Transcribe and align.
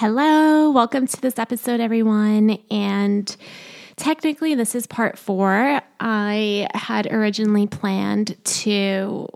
Hello, 0.00 0.70
welcome 0.70 1.08
to 1.08 1.20
this 1.20 1.40
episode, 1.40 1.80
everyone. 1.80 2.56
And 2.70 3.36
technically, 3.96 4.54
this 4.54 4.76
is 4.76 4.86
part 4.86 5.18
four. 5.18 5.80
I 5.98 6.68
had 6.72 7.08
originally 7.08 7.66
planned 7.66 8.36
to 8.44 9.26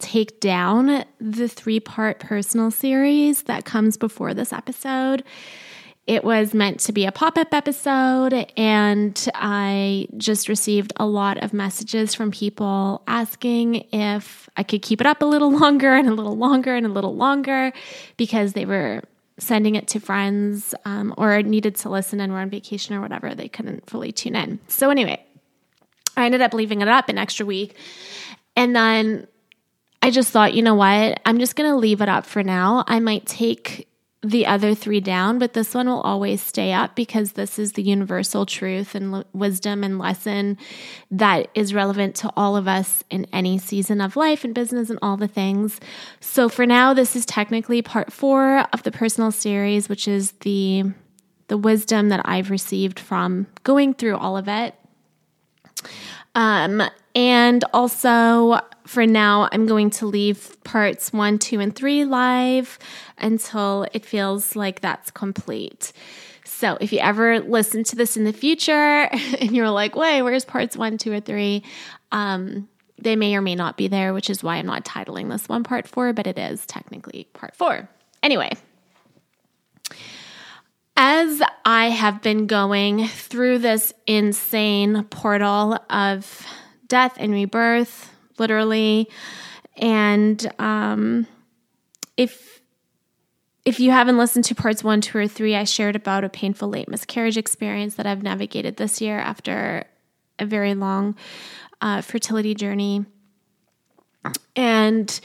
take 0.00 0.40
down 0.40 1.06
the 1.18 1.48
three 1.48 1.80
part 1.80 2.18
personal 2.18 2.70
series 2.70 3.44
that 3.44 3.64
comes 3.64 3.96
before 3.96 4.34
this 4.34 4.52
episode. 4.52 5.24
It 6.06 6.22
was 6.22 6.52
meant 6.52 6.80
to 6.80 6.92
be 6.92 7.06
a 7.06 7.12
pop 7.12 7.38
up 7.38 7.54
episode, 7.54 8.34
and 8.58 9.28
I 9.34 10.06
just 10.18 10.50
received 10.50 10.92
a 10.96 11.06
lot 11.06 11.42
of 11.42 11.54
messages 11.54 12.14
from 12.14 12.30
people 12.30 13.02
asking 13.06 13.86
if 13.90 14.50
I 14.54 14.64
could 14.64 14.82
keep 14.82 15.00
it 15.00 15.06
up 15.06 15.22
a 15.22 15.24
little 15.24 15.50
longer 15.58 15.94
and 15.94 16.08
a 16.08 16.12
little 16.12 16.36
longer 16.36 16.76
and 16.76 16.84
a 16.84 16.90
little 16.90 17.16
longer 17.16 17.72
because 18.18 18.52
they 18.52 18.66
were 18.66 19.00
sending 19.38 19.74
it 19.74 19.88
to 19.88 20.00
friends 20.00 20.74
um, 20.84 21.14
or 21.18 21.42
needed 21.42 21.74
to 21.76 21.90
listen 21.90 22.20
and 22.20 22.32
were 22.32 22.38
on 22.38 22.50
vacation 22.50 22.94
or 22.94 23.00
whatever, 23.00 23.34
they 23.34 23.48
couldn't 23.48 23.88
fully 23.88 24.12
tune 24.12 24.36
in. 24.36 24.60
So, 24.68 24.90
anyway, 24.90 25.24
I 26.16 26.26
ended 26.26 26.40
up 26.40 26.54
leaving 26.54 26.80
it 26.80 26.88
up 26.88 27.08
an 27.08 27.18
extra 27.18 27.44
week. 27.44 27.76
And 28.56 28.74
then 28.74 29.26
I 30.02 30.10
just 30.10 30.30
thought, 30.30 30.54
you 30.54 30.62
know 30.62 30.74
what? 30.74 31.20
I'm 31.24 31.38
just 31.38 31.56
going 31.56 31.70
to 31.70 31.76
leave 31.76 32.00
it 32.00 32.08
up 32.08 32.26
for 32.26 32.42
now. 32.42 32.84
I 32.86 33.00
might 33.00 33.26
take 33.26 33.88
the 34.24 34.46
other 34.46 34.74
three 34.74 35.00
down, 35.00 35.38
but 35.38 35.52
this 35.52 35.74
one 35.74 35.86
will 35.86 36.00
always 36.00 36.40
stay 36.40 36.72
up 36.72 36.94
because 36.96 37.32
this 37.32 37.58
is 37.58 37.72
the 37.72 37.82
universal 37.82 38.46
truth 38.46 38.94
and 38.94 39.14
l- 39.14 39.24
wisdom 39.34 39.84
and 39.84 39.98
lesson 39.98 40.56
that 41.10 41.48
is 41.54 41.74
relevant 41.74 42.14
to 42.16 42.30
all 42.36 42.56
of 42.56 42.66
us 42.66 43.04
in 43.10 43.26
any 43.32 43.58
season 43.58 44.00
of 44.00 44.16
life 44.16 44.42
and 44.42 44.54
business 44.54 44.88
and 44.88 44.98
all 45.02 45.18
the 45.18 45.28
things. 45.28 45.78
So 46.20 46.48
for 46.48 46.64
now, 46.64 46.94
this 46.94 47.14
is 47.14 47.26
technically 47.26 47.82
part 47.82 48.12
four 48.12 48.66
of 48.72 48.82
the 48.82 48.92
personal 48.92 49.30
series, 49.30 49.88
which 49.88 50.08
is 50.08 50.32
the 50.40 50.84
the 51.48 51.58
wisdom 51.58 52.08
that 52.08 52.22
I've 52.24 52.50
received 52.50 52.98
from 52.98 53.46
going 53.64 53.92
through 53.92 54.16
all 54.16 54.38
of 54.38 54.48
it. 54.48 54.74
Um, 56.34 56.82
and 57.14 57.64
also, 57.72 58.60
for 58.86 59.06
now, 59.06 59.48
I'm 59.52 59.66
going 59.66 59.90
to 59.90 60.06
leave 60.06 60.56
parts 60.64 61.12
one, 61.12 61.38
two, 61.38 61.60
and 61.60 61.74
three 61.74 62.04
live 62.04 62.78
until 63.18 63.86
it 63.92 64.04
feels 64.04 64.56
like 64.56 64.80
that's 64.80 65.10
complete. 65.10 65.92
So, 66.44 66.76
if 66.80 66.92
you 66.92 66.98
ever 66.98 67.40
listen 67.40 67.84
to 67.84 67.96
this 67.96 68.16
in 68.16 68.24
the 68.24 68.32
future 68.32 68.72
and 69.40 69.52
you're 69.52 69.70
like, 69.70 69.94
wait, 69.94 70.22
where's 70.22 70.44
parts 70.44 70.76
one, 70.76 70.98
two, 70.98 71.12
or 71.12 71.20
three? 71.20 71.62
Um, 72.10 72.68
they 72.98 73.16
may 73.16 73.36
or 73.36 73.40
may 73.40 73.54
not 73.54 73.76
be 73.76 73.88
there, 73.88 74.14
which 74.14 74.30
is 74.30 74.42
why 74.42 74.56
I'm 74.56 74.66
not 74.66 74.84
titling 74.84 75.30
this 75.30 75.48
one 75.48 75.64
part 75.64 75.86
four, 75.86 76.12
but 76.12 76.26
it 76.26 76.38
is 76.38 76.64
technically 76.66 77.28
part 77.32 77.54
four. 77.54 77.88
Anyway, 78.22 78.52
as 81.14 81.40
I 81.64 81.90
have 81.90 82.22
been 82.22 82.48
going 82.48 83.06
through 83.06 83.58
this 83.58 83.92
insane 84.04 85.04
portal 85.04 85.78
of 85.88 86.44
death 86.88 87.14
and 87.18 87.32
rebirth, 87.32 88.10
literally, 88.36 89.08
and 89.76 90.52
um, 90.58 91.28
if 92.16 92.60
if 93.64 93.78
you 93.78 93.92
haven't 93.92 94.18
listened 94.18 94.44
to 94.46 94.56
parts 94.56 94.82
one, 94.82 95.00
two, 95.00 95.16
or 95.16 95.28
three, 95.28 95.54
I 95.54 95.62
shared 95.62 95.94
about 95.94 96.24
a 96.24 96.28
painful 96.28 96.68
late 96.68 96.88
miscarriage 96.88 97.38
experience 97.38 97.94
that 97.94 98.06
I've 98.06 98.24
navigated 98.24 98.76
this 98.76 99.00
year 99.00 99.18
after 99.18 99.84
a 100.40 100.44
very 100.44 100.74
long 100.74 101.14
uh, 101.80 102.00
fertility 102.00 102.56
journey, 102.56 103.04
and 104.56 105.20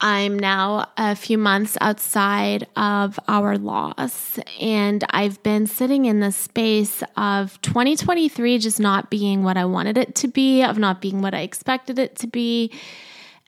I'm 0.00 0.38
now 0.38 0.90
a 0.96 1.16
few 1.16 1.38
months 1.38 1.76
outside 1.80 2.68
of 2.76 3.18
our 3.26 3.58
loss, 3.58 4.38
and 4.60 5.02
I've 5.10 5.42
been 5.42 5.66
sitting 5.66 6.04
in 6.04 6.20
the 6.20 6.30
space 6.30 7.02
of 7.16 7.60
2023 7.62 8.58
just 8.58 8.78
not 8.78 9.10
being 9.10 9.42
what 9.42 9.56
I 9.56 9.64
wanted 9.64 9.98
it 9.98 10.14
to 10.16 10.28
be, 10.28 10.62
of 10.62 10.78
not 10.78 11.00
being 11.00 11.20
what 11.20 11.34
I 11.34 11.40
expected 11.40 11.98
it 11.98 12.14
to 12.18 12.28
be, 12.28 12.70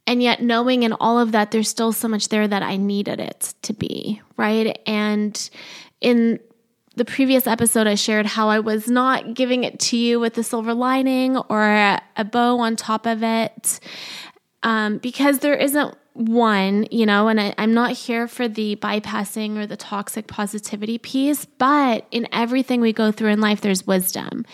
and 0.09 0.21
yet 0.21 0.43
knowing 0.43 0.83
in 0.83 0.93
all 0.95 1.21
of 1.21 1.31
that, 1.31 1.53
there's 1.53 1.69
still 1.69 1.93
so 1.93 2.09
much 2.09 2.31
there 2.31 2.49
that 2.49 2.65
I 2.65 2.77
needed 2.77 3.21
it 3.21 3.55
to 3.63 3.73
be, 3.73 4.21
right? 4.37 4.77
And 4.87 5.51
in 6.01 6.41
the 6.97 7.05
previous 7.05 7.47
episode, 7.47 7.87
I 7.87 7.95
shared 7.95 8.27
how 8.27 8.49
I 8.49 8.59
was 8.59 8.89
not 8.89 9.35
giving 9.35 9.63
it 9.63 9.79
to 9.81 9.97
you 9.97 10.19
with 10.19 10.37
a 10.37 10.43
silver 10.43 10.75
lining 10.75 11.37
or 11.37 11.63
a 11.63 12.25
bow 12.25 12.59
on 12.59 12.75
top 12.75 13.07
of 13.07 13.23
it. 13.23 13.79
Um, 14.65 14.99
because 14.99 15.39
there 15.39 15.55
isn't 15.55 15.97
one, 16.21 16.87
you 16.91 17.07
know, 17.07 17.29
and 17.29 17.41
I, 17.41 17.55
I'm 17.57 17.73
not 17.73 17.93
here 17.93 18.29
for 18.29 18.47
the 18.47 18.77
bypassing 18.77 19.57
or 19.57 19.67
the 19.67 19.77
toxic 19.77 20.27
positivity 20.27 20.99
piece, 20.99 21.47
but 21.47 22.07
in 22.11 22.29
everything 22.31 22.81
we 22.81 22.93
go 22.93 23.11
through 23.11 23.31
in 23.31 23.41
life, 23.41 23.63
there's 23.63 23.87
wisdom. 23.87 24.45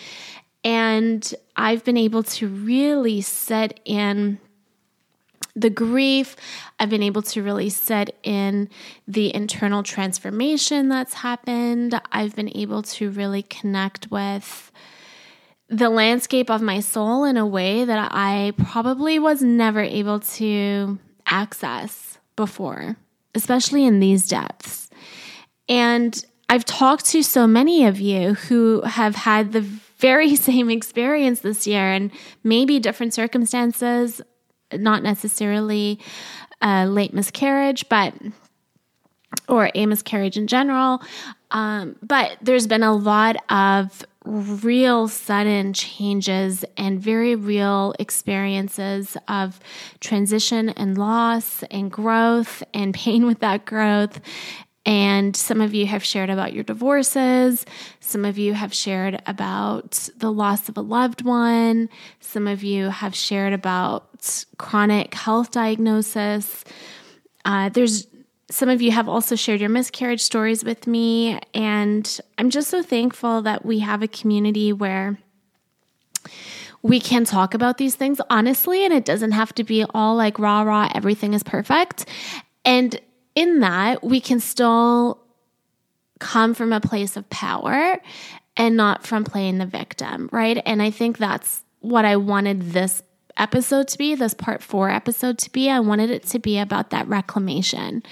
And 0.63 1.33
I've 1.57 1.83
been 1.83 1.97
able 1.97 2.23
to 2.23 2.47
really 2.47 3.21
set 3.21 3.79
in 3.83 4.39
the 5.55 5.69
grief. 5.69 6.35
I've 6.79 6.89
been 6.89 7.03
able 7.03 7.23
to 7.23 7.43
really 7.43 7.69
set 7.69 8.15
in 8.23 8.69
the 9.07 9.33
internal 9.35 9.83
transformation 9.83 10.87
that's 10.87 11.15
happened. 11.15 11.99
I've 12.11 12.35
been 12.35 12.55
able 12.55 12.83
to 12.83 13.09
really 13.09 13.41
connect 13.41 14.09
with 14.09 14.71
the 15.67 15.89
landscape 15.89 16.49
of 16.49 16.61
my 16.61 16.79
soul 16.79 17.25
in 17.25 17.35
a 17.35 17.45
way 17.45 17.83
that 17.83 18.09
I 18.13 18.53
probably 18.57 19.19
was 19.19 19.41
never 19.41 19.81
able 19.81 20.21
to 20.21 20.99
access 21.27 22.17
before, 22.35 22.97
especially 23.35 23.85
in 23.85 23.99
these 23.99 24.27
depths. 24.27 24.89
And 25.69 26.23
I've 26.49 26.65
talked 26.65 27.05
to 27.07 27.23
so 27.23 27.45
many 27.45 27.85
of 27.85 27.99
you 27.99 28.35
who 28.35 28.81
have 28.81 29.15
had 29.15 29.51
the 29.51 29.61
very 29.61 30.35
same 30.47 30.69
experience 30.69 31.41
this 31.41 31.67
year 31.67 31.91
and 31.91 32.11
maybe 32.43 32.79
different 32.79 33.13
circumstances, 33.13 34.21
not 34.73 35.03
necessarily 35.03 35.99
a 36.61 36.87
late 36.87 37.13
miscarriage, 37.13 37.87
but 37.89 38.13
or 39.47 39.69
a 39.75 39.85
miscarriage 39.85 40.37
in 40.37 40.47
general. 40.47 41.01
Um, 41.51 41.95
but 42.01 42.37
there's 42.41 42.67
been 42.67 42.83
a 42.83 42.93
lot 42.93 43.37
of 43.51 44.05
real 44.27 45.07
sudden 45.07 45.73
changes 45.73 46.65
and 46.75 46.99
very 46.99 47.35
real 47.35 47.95
experiences 47.99 49.17
of 49.27 49.59
transition 49.99 50.69
and 50.69 50.97
loss 50.97 51.63
and 51.71 51.91
growth 51.91 52.63
and 52.73 52.93
pain 52.93 53.25
with 53.25 53.39
that 53.39 53.65
growth. 53.65 54.19
And 54.85 55.35
some 55.35 55.59
of 55.59 55.73
you 55.73 55.85
have 55.85 56.03
shared 56.03 56.29
about 56.29 56.53
your 56.53 56.63
divorces. 56.63 57.65
Some 57.99 58.23
of 58.23 58.37
you 58.37 58.53
have 58.53 58.73
shared 58.73 59.21
about 59.25 60.07
the 60.15 60.31
loss 60.31 60.69
of 60.69 60.77
a 60.77 60.81
loved 60.81 61.23
one. 61.23 61.89
Some 62.21 62.47
of 62.47 62.63
you 62.63 62.89
have 62.89 63.13
shared 63.13 63.51
about 63.51 64.45
chronic 64.57 65.13
health 65.13 65.51
diagnosis. 65.51 66.63
Uh, 67.43 67.67
there's 67.67 68.07
some 68.49 68.69
of 68.69 68.81
you 68.81 68.91
have 68.91 69.09
also 69.09 69.35
shared 69.35 69.59
your 69.59 69.69
miscarriage 69.69 70.21
stories 70.21 70.63
with 70.63 70.87
me. 70.87 71.39
And 71.53 72.19
I'm 72.37 72.49
just 72.49 72.69
so 72.69 72.81
thankful 72.81 73.41
that 73.41 73.65
we 73.65 73.79
have 73.79 74.01
a 74.01 74.07
community 74.07 74.71
where 74.71 75.17
we 76.81 76.99
can 76.99 77.25
talk 77.25 77.53
about 77.53 77.77
these 77.77 77.95
things 77.95 78.21
honestly, 78.29 78.85
and 78.85 78.93
it 78.93 79.03
doesn't 79.03 79.31
have 79.31 79.53
to 79.55 79.63
be 79.63 79.83
all 79.93 80.15
like 80.15 80.39
rah 80.39 80.61
rah, 80.61 80.89
everything 80.95 81.33
is 81.33 81.43
perfect. 81.43 82.05
And 82.63 82.99
in 83.35 83.59
that, 83.59 84.03
we 84.03 84.21
can 84.21 84.39
still 84.39 85.19
come 86.19 86.53
from 86.53 86.71
a 86.71 86.79
place 86.79 87.17
of 87.17 87.29
power 87.29 87.97
and 88.55 88.77
not 88.77 89.05
from 89.05 89.23
playing 89.23 89.57
the 89.57 89.65
victim, 89.65 90.29
right? 90.31 90.61
And 90.65 90.81
I 90.81 90.89
think 90.89 91.17
that's 91.17 91.63
what 91.79 92.05
I 92.05 92.15
wanted 92.15 92.71
this 92.71 93.03
episode 93.35 93.87
to 93.89 93.97
be, 93.97 94.15
this 94.15 94.33
part 94.33 94.63
four 94.63 94.89
episode 94.89 95.37
to 95.39 95.51
be. 95.51 95.69
I 95.69 95.79
wanted 95.79 96.09
it 96.09 96.23
to 96.27 96.39
be 96.39 96.57
about 96.57 96.89
that 96.89 97.07
reclamation 97.07 98.03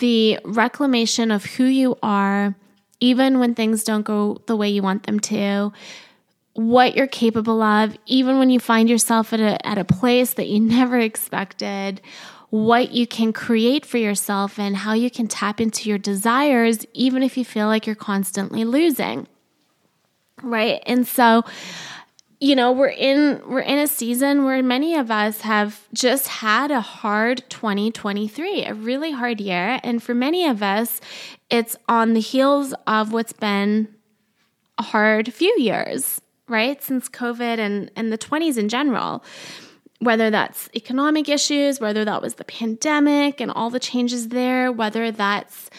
the 0.00 0.38
reclamation 0.44 1.30
of 1.30 1.44
who 1.44 1.64
you 1.64 1.96
are, 2.02 2.54
even 3.00 3.38
when 3.38 3.54
things 3.54 3.84
don't 3.84 4.02
go 4.02 4.40
the 4.46 4.56
way 4.56 4.68
you 4.68 4.82
want 4.82 5.04
them 5.04 5.20
to, 5.20 5.72
what 6.54 6.94
you're 6.94 7.06
capable 7.06 7.62
of, 7.62 7.96
even 8.06 8.38
when 8.38 8.50
you 8.50 8.60
find 8.60 8.88
yourself 8.88 9.32
at 9.32 9.40
a, 9.40 9.66
at 9.66 9.78
a 9.78 9.84
place 9.84 10.34
that 10.34 10.48
you 10.48 10.60
never 10.78 10.98
expected, 10.98 12.00
what 12.50 12.92
you 12.92 13.06
can 13.06 13.32
create 13.32 13.84
for 13.84 13.98
yourself, 13.98 14.58
and 14.58 14.76
how 14.76 14.92
you 14.92 15.10
can 15.10 15.26
tap 15.26 15.60
into 15.60 15.88
your 15.88 15.98
desires, 15.98 16.86
even 16.92 17.22
if 17.22 17.36
you 17.36 17.44
feel 17.44 17.66
like 17.66 17.86
you're 17.86 17.96
constantly 17.96 18.64
losing. 18.64 19.26
Right. 20.42 20.82
And 20.86 21.06
so, 21.06 21.44
you 22.40 22.56
know 22.56 22.72
we're 22.72 22.88
in 22.88 23.40
we're 23.46 23.60
in 23.60 23.78
a 23.78 23.86
season 23.86 24.44
where 24.44 24.62
many 24.62 24.96
of 24.96 25.10
us 25.10 25.42
have 25.42 25.86
just 25.92 26.28
had 26.28 26.70
a 26.70 26.80
hard 26.80 27.42
2023 27.48 28.64
a 28.64 28.74
really 28.74 29.12
hard 29.12 29.40
year. 29.40 29.80
And 29.82 30.02
for 30.02 30.14
many 30.14 30.46
of 30.46 30.62
us 30.62 31.00
it's 31.50 31.76
on 31.88 32.14
the 32.14 32.20
heels 32.20 32.74
of 32.86 33.12
what's 33.12 33.32
been 33.32 33.88
a 34.78 34.82
hard 34.82 35.32
few 35.32 35.54
years 35.58 36.20
right 36.48 36.82
since 36.82 37.08
covid 37.08 37.58
and 37.58 37.90
and 37.96 38.12
the 38.12 38.18
20s 38.18 38.58
in 38.58 38.68
general. 38.68 39.24
Whether 40.00 40.30
that's 40.30 40.68
economic 40.74 41.28
issues 41.28 41.80
whether 41.80 42.04
that 42.04 42.20
was 42.20 42.34
the 42.34 42.44
pandemic 42.44 43.40
and 43.40 43.50
all 43.50 43.70
the 43.70 43.80
changes 43.80 44.28
there 44.28 44.72
whether 44.72 45.10
that's 45.10 45.70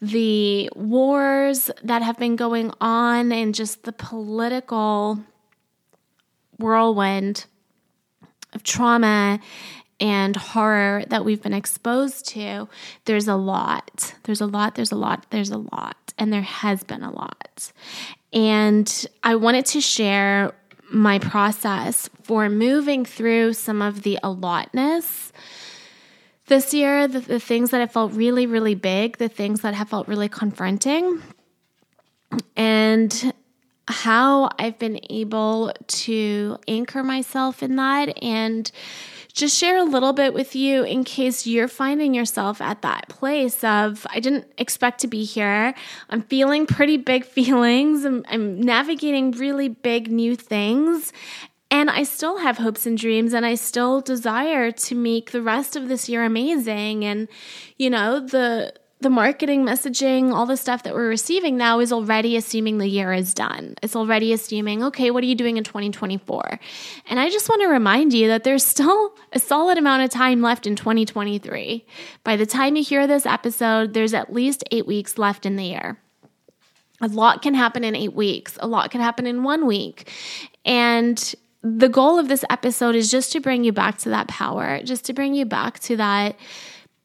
the 0.00 0.70
wars 0.74 1.70
that 1.82 2.02
have 2.02 2.18
been 2.18 2.36
going 2.36 2.72
on 2.80 3.32
and 3.32 3.54
just 3.54 3.82
the 3.82 3.92
political 3.92 5.18
whirlwind 6.64 7.44
of 8.54 8.62
trauma 8.62 9.38
and 10.00 10.34
horror 10.34 11.04
that 11.08 11.24
we've 11.24 11.42
been 11.42 11.52
exposed 11.52 12.26
to, 12.28 12.68
there's 13.04 13.28
a 13.28 13.36
lot. 13.36 14.14
There's 14.24 14.40
a 14.40 14.46
lot, 14.46 14.74
there's 14.74 14.90
a 14.90 14.96
lot, 14.96 15.26
there's 15.30 15.50
a 15.50 15.58
lot, 15.58 16.14
and 16.18 16.32
there 16.32 16.42
has 16.42 16.82
been 16.82 17.02
a 17.02 17.12
lot. 17.12 17.72
And 18.32 19.06
I 19.22 19.36
wanted 19.36 19.66
to 19.66 19.80
share 19.80 20.54
my 20.90 21.18
process 21.18 22.08
for 22.22 22.48
moving 22.48 23.04
through 23.04 23.52
some 23.52 23.82
of 23.82 24.02
the 24.02 24.18
allotness 24.22 25.32
this 26.46 26.74
year, 26.74 27.06
the, 27.06 27.20
the 27.20 27.40
things 27.40 27.70
that 27.70 27.80
have 27.80 27.92
felt 27.92 28.12
really, 28.12 28.46
really 28.46 28.74
big, 28.74 29.18
the 29.18 29.28
things 29.28 29.60
that 29.60 29.74
have 29.74 29.88
felt 29.88 30.08
really 30.08 30.28
confronting, 30.28 31.22
and 32.56 33.32
how 33.88 34.50
I've 34.58 34.78
been 34.78 35.00
able 35.10 35.72
to 35.86 36.58
anchor 36.66 37.02
myself 37.02 37.62
in 37.62 37.76
that 37.76 38.22
and 38.22 38.70
just 39.34 39.58
share 39.58 39.78
a 39.78 39.84
little 39.84 40.12
bit 40.12 40.32
with 40.32 40.54
you 40.54 40.84
in 40.84 41.02
case 41.02 41.44
you're 41.44 41.68
finding 41.68 42.14
yourself 42.14 42.60
at 42.60 42.82
that 42.82 43.08
place 43.08 43.64
of 43.64 44.06
I 44.10 44.20
didn't 44.20 44.46
expect 44.58 45.00
to 45.00 45.08
be 45.08 45.24
here. 45.24 45.74
I'm 46.08 46.22
feeling 46.22 46.66
pretty 46.66 46.96
big 46.96 47.24
feelings. 47.26 48.04
I'm, 48.04 48.24
I'm 48.28 48.60
navigating 48.60 49.32
really 49.32 49.68
big 49.68 50.10
new 50.10 50.36
things. 50.36 51.12
And 51.70 51.90
I 51.90 52.04
still 52.04 52.38
have 52.38 52.58
hopes 52.58 52.86
and 52.86 52.96
dreams, 52.96 53.32
and 53.32 53.44
I 53.44 53.56
still 53.56 54.00
desire 54.00 54.70
to 54.70 54.94
make 54.94 55.32
the 55.32 55.42
rest 55.42 55.74
of 55.74 55.88
this 55.88 56.08
year 56.08 56.22
amazing. 56.22 57.04
And, 57.04 57.26
you 57.76 57.90
know, 57.90 58.20
the 58.20 58.74
the 59.04 59.10
marketing 59.10 59.66
messaging, 59.66 60.32
all 60.32 60.46
the 60.46 60.56
stuff 60.56 60.82
that 60.82 60.94
we're 60.94 61.10
receiving 61.10 61.58
now 61.58 61.78
is 61.78 61.92
already 61.92 62.38
assuming 62.38 62.78
the 62.78 62.88
year 62.88 63.12
is 63.12 63.34
done. 63.34 63.74
It's 63.82 63.94
already 63.94 64.32
assuming, 64.32 64.82
okay, 64.82 65.10
what 65.10 65.22
are 65.22 65.26
you 65.26 65.34
doing 65.34 65.58
in 65.58 65.62
2024? 65.62 66.58
And 67.10 67.20
I 67.20 67.28
just 67.28 67.46
want 67.46 67.60
to 67.60 67.68
remind 67.68 68.14
you 68.14 68.28
that 68.28 68.44
there's 68.44 68.64
still 68.64 69.14
a 69.34 69.38
solid 69.38 69.76
amount 69.76 70.04
of 70.04 70.10
time 70.10 70.40
left 70.40 70.66
in 70.66 70.74
2023. 70.74 71.84
By 72.24 72.36
the 72.36 72.46
time 72.46 72.76
you 72.76 72.82
hear 72.82 73.06
this 73.06 73.26
episode, 73.26 73.92
there's 73.92 74.14
at 74.14 74.32
least 74.32 74.64
eight 74.70 74.86
weeks 74.86 75.18
left 75.18 75.44
in 75.44 75.56
the 75.56 75.64
year. 75.64 75.98
A 77.02 77.08
lot 77.08 77.42
can 77.42 77.52
happen 77.52 77.84
in 77.84 77.94
eight 77.94 78.14
weeks, 78.14 78.56
a 78.60 78.66
lot 78.66 78.90
can 78.90 79.02
happen 79.02 79.26
in 79.26 79.42
one 79.42 79.66
week. 79.66 80.10
And 80.64 81.34
the 81.60 81.90
goal 81.90 82.18
of 82.18 82.28
this 82.28 82.44
episode 82.48 82.94
is 82.94 83.10
just 83.10 83.32
to 83.32 83.40
bring 83.40 83.64
you 83.64 83.72
back 83.72 83.98
to 83.98 84.08
that 84.08 84.28
power, 84.28 84.80
just 84.82 85.04
to 85.04 85.12
bring 85.12 85.34
you 85.34 85.44
back 85.44 85.78
to 85.80 85.96
that 85.98 86.36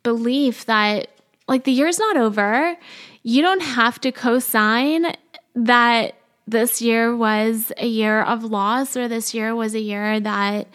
belief 0.02 0.64
that 0.66 1.10
like 1.50 1.64
the 1.64 1.72
year's 1.72 2.00
not 2.00 2.16
over. 2.16 2.78
You 3.24 3.42
don't 3.42 3.62
have 3.62 4.00
to 4.02 4.12
co 4.12 4.40
sign 4.40 5.14
that 5.56 6.16
this 6.48 6.82
year 6.82 7.16
was 7.16 7.72
a 7.78 7.88
year 7.88 8.22
of 8.22 8.44
loss 8.44 8.96
or 8.96 9.08
this 9.08 9.34
year 9.34 9.54
was 9.56 9.76
a 9.76 9.80
year 9.80 10.20
that 10.20 10.68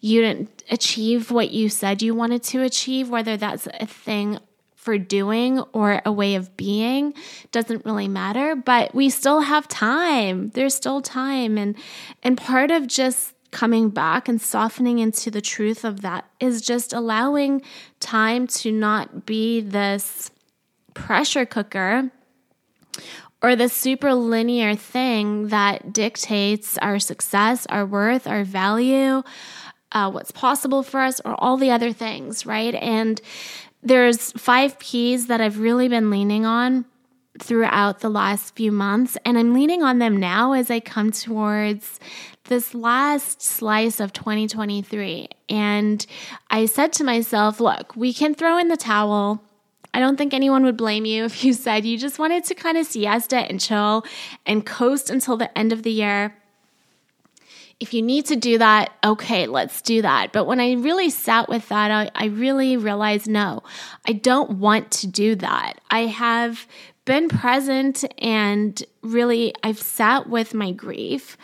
you 0.00 0.22
didn't 0.22 0.64
achieve 0.70 1.30
what 1.30 1.50
you 1.50 1.68
said 1.68 2.00
you 2.02 2.14
wanted 2.14 2.42
to 2.44 2.62
achieve, 2.62 3.10
whether 3.10 3.36
that's 3.36 3.68
a 3.78 3.86
thing 3.86 4.38
for 4.74 4.96
doing 4.96 5.60
or 5.72 6.00
a 6.06 6.12
way 6.12 6.36
of 6.36 6.56
being 6.56 7.12
doesn't 7.52 7.84
really 7.84 8.08
matter. 8.08 8.56
But 8.56 8.94
we 8.94 9.10
still 9.10 9.40
have 9.40 9.68
time. 9.68 10.50
There's 10.50 10.74
still 10.74 11.02
time. 11.02 11.58
And 11.58 11.76
and 12.22 12.38
part 12.38 12.70
of 12.70 12.86
just 12.86 13.34
coming 13.50 13.90
back 13.90 14.28
and 14.28 14.40
softening 14.40 14.98
into 14.98 15.30
the 15.30 15.40
truth 15.40 15.84
of 15.84 16.02
that 16.02 16.28
is 16.38 16.62
just 16.62 16.92
allowing 16.92 17.62
time 17.98 18.46
to 18.46 18.70
not 18.70 19.26
be 19.26 19.60
this 19.60 20.30
pressure 20.94 21.46
cooker 21.46 22.10
or 23.42 23.56
the 23.56 23.68
super 23.68 24.14
linear 24.14 24.74
thing 24.74 25.48
that 25.48 25.92
dictates 25.92 26.76
our 26.78 26.98
success, 26.98 27.66
our 27.66 27.86
worth, 27.86 28.26
our 28.26 28.44
value, 28.44 29.22
uh, 29.92 30.10
what's 30.10 30.30
possible 30.30 30.82
for 30.82 31.00
us, 31.00 31.20
or 31.24 31.34
all 31.38 31.56
the 31.56 31.70
other 31.70 31.92
things, 31.92 32.44
right? 32.44 32.74
And 32.74 33.20
there's 33.82 34.32
five 34.32 34.78
P's 34.78 35.26
that 35.26 35.40
I've 35.40 35.58
really 35.58 35.88
been 35.88 36.10
leaning 36.10 36.44
on 36.44 36.84
throughout 37.38 38.00
the 38.00 38.10
last 38.10 38.54
few 38.54 38.70
months, 38.70 39.16
and 39.24 39.38
I'm 39.38 39.54
leaning 39.54 39.82
on 39.82 39.98
them 39.98 40.16
now 40.18 40.52
as 40.52 40.70
I 40.70 40.80
come 40.80 41.10
towards 41.10 41.98
this 42.50 42.74
last 42.74 43.40
slice 43.40 43.98
of 43.98 44.12
2023. 44.12 45.28
And 45.48 46.04
I 46.50 46.66
said 46.66 46.92
to 46.94 47.04
myself, 47.04 47.60
look, 47.60 47.96
we 47.96 48.12
can 48.12 48.34
throw 48.34 48.58
in 48.58 48.68
the 48.68 48.76
towel 48.76 49.42
I 49.92 49.98
don't 49.98 50.16
think 50.16 50.32
anyone 50.32 50.64
would 50.64 50.76
blame 50.76 51.04
you 51.04 51.24
if 51.26 51.44
you 51.44 51.52
said 51.52 51.84
you 51.84 51.98
just 51.98 52.18
wanted 52.18 52.44
to 52.44 52.54
kind 52.54 52.78
of 52.78 52.86
siesta 52.86 53.38
and 53.38 53.60
chill 53.60 54.04
and 54.46 54.64
coast 54.64 55.10
until 55.10 55.36
the 55.36 55.56
end 55.58 55.72
of 55.72 55.82
the 55.82 55.90
year. 55.90 56.36
If 57.78 57.94
you 57.94 58.02
need 58.02 58.26
to 58.26 58.36
do 58.36 58.58
that, 58.58 58.92
okay, 59.02 59.46
let's 59.46 59.80
do 59.80 60.02
that. 60.02 60.32
But 60.32 60.44
when 60.44 60.60
I 60.60 60.72
really 60.72 61.08
sat 61.08 61.48
with 61.48 61.66
that, 61.70 61.90
I, 61.90 62.10
I 62.14 62.26
really 62.26 62.76
realized 62.76 63.26
no, 63.26 63.62
I 64.06 64.12
don't 64.12 64.58
want 64.58 64.90
to 64.92 65.06
do 65.06 65.34
that. 65.36 65.80
I 65.90 66.00
have 66.00 66.66
been 67.06 67.30
present 67.30 68.04
and 68.18 68.84
really 69.00 69.54
I've 69.62 69.80
sat 69.80 70.28
with 70.28 70.52
my 70.52 70.72
grief 70.72 71.38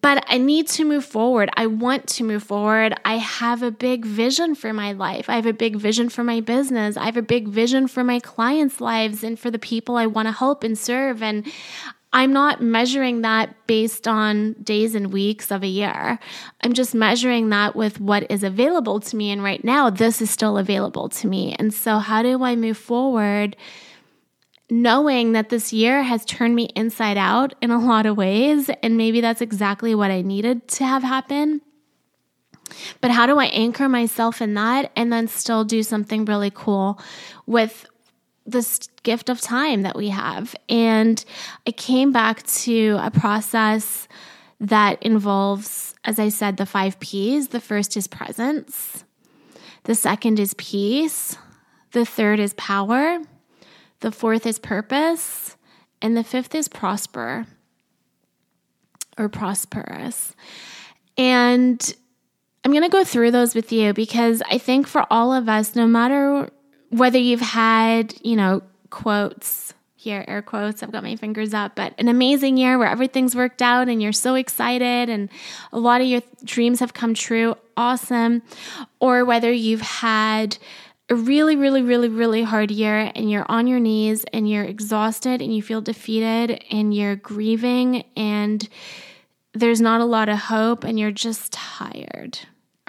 but 0.00 0.24
I 0.28 0.38
need 0.38 0.68
to 0.68 0.84
move 0.84 1.04
forward. 1.04 1.50
I 1.54 1.66
want 1.66 2.06
to 2.08 2.24
move 2.24 2.42
forward. 2.42 2.94
I 3.04 3.18
have 3.18 3.62
a 3.62 3.70
big 3.70 4.04
vision 4.04 4.54
for 4.54 4.72
my 4.72 4.92
life. 4.92 5.28
I 5.28 5.36
have 5.36 5.46
a 5.46 5.52
big 5.52 5.76
vision 5.76 6.08
for 6.08 6.24
my 6.24 6.40
business. 6.40 6.96
I 6.96 7.04
have 7.04 7.16
a 7.16 7.22
big 7.22 7.48
vision 7.48 7.88
for 7.88 8.02
my 8.02 8.20
clients' 8.20 8.80
lives 8.80 9.22
and 9.22 9.38
for 9.38 9.50
the 9.50 9.58
people 9.58 9.96
I 9.96 10.06
want 10.06 10.28
to 10.28 10.32
help 10.32 10.64
and 10.64 10.78
serve. 10.78 11.22
And 11.22 11.50
I'm 12.14 12.32
not 12.32 12.62
measuring 12.62 13.22
that 13.22 13.66
based 13.66 14.06
on 14.06 14.54
days 14.62 14.94
and 14.94 15.12
weeks 15.12 15.50
of 15.50 15.62
a 15.62 15.66
year. 15.66 16.18
I'm 16.62 16.74
just 16.74 16.94
measuring 16.94 17.50
that 17.50 17.74
with 17.74 18.00
what 18.00 18.30
is 18.30 18.42
available 18.42 19.00
to 19.00 19.16
me. 19.16 19.30
And 19.30 19.42
right 19.42 19.64
now, 19.64 19.90
this 19.90 20.22
is 20.22 20.30
still 20.30 20.58
available 20.58 21.08
to 21.08 21.26
me. 21.26 21.56
And 21.58 21.72
so, 21.72 21.98
how 21.98 22.22
do 22.22 22.42
I 22.44 22.54
move 22.54 22.78
forward? 22.78 23.56
Knowing 24.72 25.32
that 25.32 25.50
this 25.50 25.70
year 25.70 26.02
has 26.02 26.24
turned 26.24 26.54
me 26.54 26.64
inside 26.74 27.18
out 27.18 27.54
in 27.60 27.70
a 27.70 27.78
lot 27.78 28.06
of 28.06 28.16
ways. 28.16 28.70
And 28.82 28.96
maybe 28.96 29.20
that's 29.20 29.42
exactly 29.42 29.94
what 29.94 30.10
I 30.10 30.22
needed 30.22 30.66
to 30.68 30.86
have 30.86 31.02
happen. 31.02 31.60
But 33.02 33.10
how 33.10 33.26
do 33.26 33.38
I 33.38 33.46
anchor 33.46 33.86
myself 33.86 34.40
in 34.40 34.54
that 34.54 34.90
and 34.96 35.12
then 35.12 35.28
still 35.28 35.62
do 35.62 35.82
something 35.82 36.24
really 36.24 36.50
cool 36.50 36.98
with 37.44 37.84
this 38.46 38.88
gift 39.02 39.28
of 39.28 39.42
time 39.42 39.82
that 39.82 39.94
we 39.94 40.08
have? 40.08 40.56
And 40.70 41.22
I 41.66 41.72
came 41.72 42.10
back 42.10 42.42
to 42.44 42.98
a 43.02 43.10
process 43.10 44.08
that 44.58 45.02
involves, 45.02 45.94
as 46.02 46.18
I 46.18 46.30
said, 46.30 46.56
the 46.56 46.64
five 46.64 46.98
P's. 46.98 47.48
The 47.48 47.60
first 47.60 47.94
is 47.94 48.06
presence, 48.06 49.04
the 49.84 49.94
second 49.94 50.40
is 50.40 50.54
peace, 50.54 51.36
the 51.90 52.06
third 52.06 52.40
is 52.40 52.54
power. 52.54 53.20
The 54.02 54.12
fourth 54.12 54.46
is 54.46 54.58
purpose. 54.58 55.56
And 56.02 56.16
the 56.16 56.24
fifth 56.24 56.54
is 56.54 56.68
prosper 56.68 57.46
or 59.16 59.28
prosperous. 59.28 60.34
And 61.16 61.94
I'm 62.64 62.72
going 62.72 62.82
to 62.82 62.88
go 62.88 63.04
through 63.04 63.30
those 63.30 63.54
with 63.54 63.72
you 63.72 63.92
because 63.92 64.42
I 64.50 64.58
think 64.58 64.88
for 64.88 65.06
all 65.10 65.32
of 65.32 65.48
us, 65.48 65.76
no 65.76 65.86
matter 65.86 66.50
whether 66.90 67.18
you've 67.18 67.40
had, 67.40 68.14
you 68.22 68.34
know, 68.34 68.62
quotes 68.90 69.74
here, 69.94 70.24
air 70.26 70.42
quotes, 70.42 70.82
I've 70.82 70.90
got 70.90 71.04
my 71.04 71.14
fingers 71.14 71.54
up, 71.54 71.76
but 71.76 71.94
an 71.98 72.08
amazing 72.08 72.56
year 72.56 72.76
where 72.76 72.88
everything's 72.88 73.36
worked 73.36 73.62
out 73.62 73.88
and 73.88 74.02
you're 74.02 74.12
so 74.12 74.34
excited 74.34 75.08
and 75.08 75.28
a 75.72 75.78
lot 75.78 76.00
of 76.00 76.08
your 76.08 76.22
dreams 76.42 76.80
have 76.80 76.92
come 76.92 77.14
true, 77.14 77.54
awesome. 77.76 78.42
Or 78.98 79.24
whether 79.24 79.52
you've 79.52 79.80
had 79.80 80.58
a 81.08 81.14
really, 81.14 81.56
really, 81.56 81.82
really, 81.82 82.08
really 82.08 82.42
hard 82.42 82.70
year 82.70 83.10
and 83.14 83.30
you're 83.30 83.46
on 83.48 83.66
your 83.66 83.80
knees 83.80 84.24
and 84.32 84.48
you're 84.48 84.64
exhausted 84.64 85.42
and 85.42 85.54
you 85.54 85.62
feel 85.62 85.80
defeated 85.80 86.64
and 86.70 86.94
you're 86.94 87.16
grieving 87.16 88.04
and 88.16 88.68
there's 89.52 89.80
not 89.80 90.00
a 90.00 90.06
lot 90.06 90.28
of 90.28 90.38
hope 90.38 90.84
and 90.84 90.98
you're 90.98 91.10
just 91.10 91.52
tired. 91.52 92.38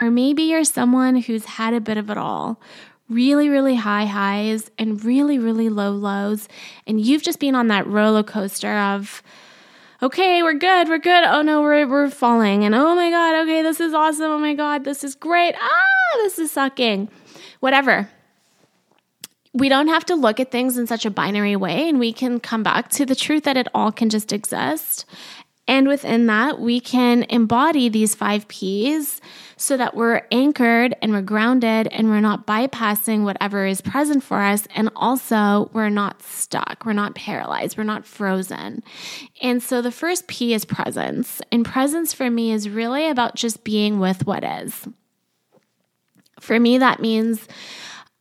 Or 0.02 0.10
maybe 0.10 0.44
you're 0.44 0.64
someone 0.64 1.18
who's 1.18 1.46
had 1.46 1.74
a 1.74 1.82
bit 1.82 1.98
of 1.98 2.10
it 2.10 2.18
all 2.18 2.62
really, 3.10 3.50
really 3.50 3.76
high 3.76 4.06
highs 4.06 4.72
and 4.80 5.04
really, 5.04 5.38
really 5.38 5.70
low 5.70 5.92
lows. 5.92 6.48
And 6.88 7.00
you've 7.00 7.22
just 7.22 7.40
been 7.40 7.56
on 7.56 7.68
that 7.68 7.86
roller 7.86 8.24
coaster 8.24 8.76
of, 8.76 9.22
okay, 10.02 10.42
we're 10.42 10.54
good, 10.54 10.88
we're 10.88 10.98
good. 10.98 11.24
Oh 11.26 11.42
no, 11.42 11.62
we're, 11.62 11.88
we're 11.88 12.10
falling. 12.10 12.64
And 12.64 12.74
oh 12.74 12.96
my 12.96 13.10
God, 13.10 13.44
okay, 13.44 13.62
this 13.62 13.80
is 13.80 13.94
awesome. 13.94 14.32
Oh 14.32 14.40
my 14.40 14.56
God, 14.56 14.84
this 14.84 15.04
is 15.04 15.16
great. 15.16 15.56
Ah, 15.60 16.18
this 16.18 16.40
is 16.40 16.52
sucking 16.52 17.10
whatever. 17.64 18.10
We 19.54 19.70
don't 19.70 19.88
have 19.88 20.04
to 20.08 20.16
look 20.16 20.42
at 20.42 20.52
things 20.52 20.78
in 20.78 20.86
such 20.86 21.06
a 21.06 21.10
binary 21.10 21.56
way, 21.56 21.88
and 21.88 21.98
we 21.98 22.12
can 22.12 22.42
come 22.42 22.62
back 22.62 22.90
to 22.90 23.06
the 23.06 23.16
truth 23.16 23.46
that 23.46 23.56
it 23.56 23.70
all 23.74 23.90
can 23.90 24.10
just 24.10 24.34
exist. 24.34 25.06
And 25.66 25.88
within 25.88 26.26
that, 26.26 26.60
we 26.60 26.82
can 26.82 27.24
embody 27.30 27.88
these 27.88 28.16
five 28.16 28.50
P's 28.50 29.22
so 29.56 29.78
that 29.78 29.96
we're 29.96 30.24
anchored 30.30 30.94
and 31.02 31.14
we're 31.14 31.22
grounded 31.22 31.88
and 31.88 32.10
we're 32.10 32.20
not 32.20 32.46
bypassing 32.46 33.24
whatever 33.24 33.66
is 33.66 33.80
present 33.80 34.24
for 34.24 34.42
us. 34.42 34.68
And 34.76 34.90
also, 34.94 35.70
we're 35.72 35.88
not 35.88 36.22
stuck, 36.22 36.84
we're 36.86 36.92
not 36.92 37.16
paralyzed, 37.16 37.78
we're 37.78 37.86
not 37.86 38.06
frozen. 38.06 38.84
And 39.42 39.64
so, 39.64 39.82
the 39.82 39.90
first 39.90 40.28
P 40.28 40.54
is 40.54 40.66
presence. 40.66 41.42
And 41.50 41.64
presence 41.64 42.12
for 42.12 42.30
me 42.30 42.52
is 42.52 42.68
really 42.68 43.08
about 43.08 43.36
just 43.36 43.64
being 43.64 44.00
with 44.00 44.28
what 44.28 44.44
is. 44.44 44.86
For 46.44 46.60
me, 46.60 46.78
that 46.78 47.00
means 47.00 47.48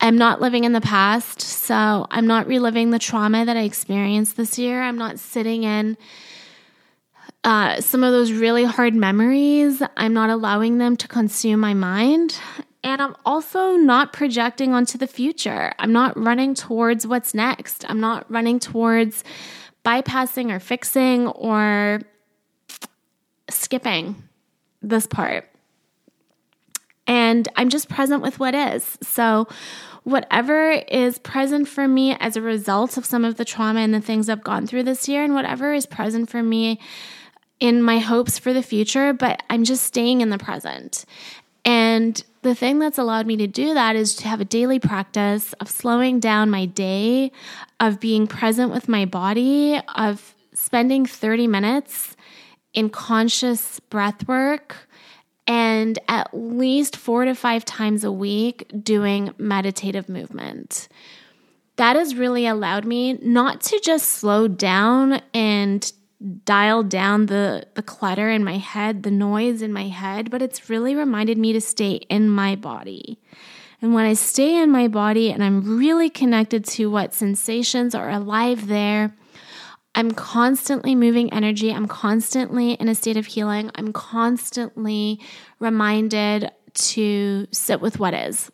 I'm 0.00 0.16
not 0.16 0.40
living 0.40 0.64
in 0.64 0.72
the 0.72 0.80
past. 0.80 1.40
So, 1.40 2.06
I'm 2.10 2.26
not 2.26 2.46
reliving 2.46 2.90
the 2.90 2.98
trauma 2.98 3.44
that 3.44 3.56
I 3.56 3.62
experienced 3.62 4.36
this 4.36 4.58
year. 4.58 4.82
I'm 4.82 4.98
not 4.98 5.18
sitting 5.18 5.64
in 5.64 5.96
uh, 7.44 7.80
some 7.80 8.04
of 8.04 8.12
those 8.12 8.32
really 8.32 8.64
hard 8.64 8.94
memories, 8.94 9.82
I'm 9.96 10.14
not 10.14 10.30
allowing 10.30 10.78
them 10.78 10.96
to 10.96 11.08
consume 11.08 11.60
my 11.60 11.74
mind. 11.74 12.38
And 12.84 13.00
I'm 13.00 13.16
also 13.24 13.76
not 13.76 14.12
projecting 14.12 14.74
onto 14.74 14.98
the 14.98 15.06
future. 15.06 15.72
I'm 15.78 15.92
not 15.92 16.16
running 16.16 16.54
towards 16.54 17.06
what's 17.06 17.32
next. 17.34 17.84
I'm 17.88 18.00
not 18.00 18.30
running 18.30 18.58
towards 18.58 19.22
bypassing 19.84 20.52
or 20.52 20.58
fixing 20.58 21.28
or 21.28 22.00
skipping 23.48 24.22
this 24.80 25.06
part. 25.06 25.48
And 27.06 27.48
I'm 27.56 27.68
just 27.68 27.88
present 27.88 28.22
with 28.22 28.38
what 28.38 28.54
is. 28.54 28.98
So, 29.02 29.48
whatever 30.04 30.70
is 30.70 31.18
present 31.18 31.68
for 31.68 31.86
me 31.86 32.16
as 32.18 32.36
a 32.36 32.42
result 32.42 32.96
of 32.96 33.04
some 33.04 33.24
of 33.24 33.36
the 33.36 33.44
trauma 33.44 33.80
and 33.80 33.94
the 33.94 34.00
things 34.00 34.28
I've 34.28 34.42
gone 34.42 34.66
through 34.66 34.82
this 34.84 35.08
year, 35.08 35.22
and 35.24 35.34
whatever 35.34 35.72
is 35.72 35.86
present 35.86 36.30
for 36.30 36.42
me 36.42 36.80
in 37.60 37.82
my 37.82 37.98
hopes 37.98 38.38
for 38.38 38.52
the 38.52 38.62
future, 38.62 39.12
but 39.12 39.42
I'm 39.48 39.62
just 39.62 39.84
staying 39.84 40.20
in 40.20 40.30
the 40.30 40.38
present. 40.38 41.04
And 41.64 42.22
the 42.42 42.56
thing 42.56 42.80
that's 42.80 42.98
allowed 42.98 43.26
me 43.26 43.36
to 43.36 43.46
do 43.46 43.74
that 43.74 43.94
is 43.94 44.16
to 44.16 44.28
have 44.28 44.40
a 44.40 44.44
daily 44.44 44.80
practice 44.80 45.52
of 45.54 45.70
slowing 45.70 46.18
down 46.18 46.50
my 46.50 46.66
day, 46.66 47.30
of 47.78 48.00
being 48.00 48.26
present 48.26 48.72
with 48.72 48.88
my 48.88 49.04
body, 49.04 49.80
of 49.94 50.34
spending 50.54 51.06
30 51.06 51.46
minutes 51.46 52.16
in 52.74 52.90
conscious 52.90 53.78
breath 53.78 54.26
work, 54.26 54.88
and 55.46 55.98
at 56.08 56.28
least 56.32 56.96
four 56.96 57.24
to 57.24 57.34
five 57.34 57.64
times 57.64 58.04
a 58.04 58.12
week 58.12 58.70
doing 58.82 59.34
meditative 59.38 60.08
movement. 60.08 60.88
That 61.76 61.96
has 61.96 62.14
really 62.14 62.46
allowed 62.46 62.84
me 62.84 63.14
not 63.14 63.60
to 63.62 63.80
just 63.82 64.08
slow 64.08 64.46
down 64.46 65.20
and 65.34 65.90
dial 66.44 66.82
down 66.82 67.26
the 67.26 67.66
the 67.74 67.82
clutter 67.82 68.30
in 68.30 68.44
my 68.44 68.58
head, 68.58 69.02
the 69.02 69.10
noise 69.10 69.62
in 69.62 69.72
my 69.72 69.88
head, 69.88 70.30
but 70.30 70.42
it's 70.42 70.70
really 70.70 70.94
reminded 70.94 71.38
me 71.38 71.52
to 71.52 71.60
stay 71.60 71.94
in 72.08 72.28
my 72.30 72.54
body. 72.54 73.18
And 73.80 73.94
when 73.94 74.04
I 74.04 74.12
stay 74.12 74.62
in 74.62 74.70
my 74.70 74.86
body 74.86 75.32
and 75.32 75.42
I'm 75.42 75.78
really 75.78 76.08
connected 76.08 76.64
to 76.66 76.88
what 76.88 77.14
sensations 77.14 77.96
are 77.96 78.10
alive 78.10 78.68
there, 78.68 79.16
I'm 79.94 80.12
constantly 80.12 80.94
moving 80.94 81.32
energy. 81.32 81.72
I'm 81.72 81.86
constantly 81.86 82.72
in 82.72 82.88
a 82.88 82.94
state 82.94 83.16
of 83.16 83.26
healing. 83.26 83.70
I'm 83.74 83.92
constantly 83.92 85.20
reminded 85.58 86.50
to 86.74 87.46
sit 87.50 87.80
with 87.80 87.98
what 87.98 88.14
is 88.14 88.50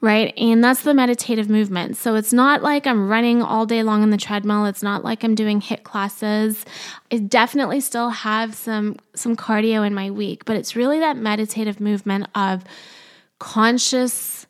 right? 0.00 0.32
And 0.38 0.64
that's 0.64 0.82
the 0.82 0.94
meditative 0.94 1.48
movement. 1.48 1.96
So 1.96 2.14
it's 2.14 2.32
not 2.32 2.62
like 2.62 2.86
I'm 2.86 3.08
running 3.08 3.42
all 3.42 3.66
day 3.66 3.82
long 3.82 4.02
on 4.02 4.10
the 4.10 4.16
treadmill. 4.16 4.64
It's 4.66 4.82
not 4.82 5.04
like 5.04 5.22
I'm 5.24 5.34
doing 5.34 5.60
HIIT 5.60 5.82
classes. 5.82 6.64
I 7.12 7.18
definitely 7.18 7.80
still 7.80 8.10
have 8.10 8.54
some 8.54 8.96
some 9.14 9.36
cardio 9.36 9.86
in 9.86 9.94
my 9.94 10.10
week, 10.10 10.44
but 10.44 10.56
it's 10.56 10.74
really 10.74 11.00
that 11.00 11.16
meditative 11.16 11.80
movement 11.80 12.28
of 12.34 12.64
conscious 13.38 14.46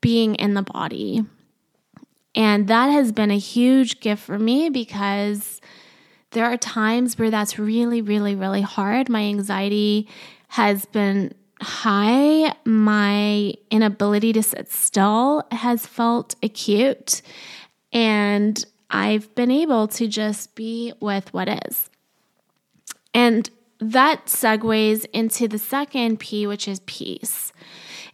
being 0.00 0.34
in 0.36 0.54
the 0.54 0.62
body. 0.62 1.24
And 2.38 2.68
that 2.68 2.86
has 2.86 3.10
been 3.10 3.32
a 3.32 3.38
huge 3.38 3.98
gift 3.98 4.22
for 4.22 4.38
me 4.38 4.68
because 4.70 5.60
there 6.30 6.44
are 6.44 6.56
times 6.56 7.18
where 7.18 7.32
that's 7.32 7.58
really, 7.58 8.00
really, 8.00 8.36
really 8.36 8.62
hard. 8.62 9.08
My 9.08 9.22
anxiety 9.22 10.08
has 10.46 10.84
been 10.84 11.34
high, 11.60 12.54
my 12.64 13.54
inability 13.72 14.32
to 14.34 14.42
sit 14.44 14.70
still 14.70 15.42
has 15.50 15.84
felt 15.84 16.36
acute. 16.40 17.22
And 17.92 18.64
I've 18.88 19.34
been 19.34 19.50
able 19.50 19.88
to 19.88 20.06
just 20.06 20.54
be 20.54 20.92
with 21.00 21.34
what 21.34 21.48
is. 21.48 21.90
And 23.12 23.50
that 23.80 24.26
segues 24.26 25.06
into 25.12 25.48
the 25.48 25.58
second 25.58 26.20
P, 26.20 26.46
which 26.46 26.68
is 26.68 26.80
peace. 26.86 27.52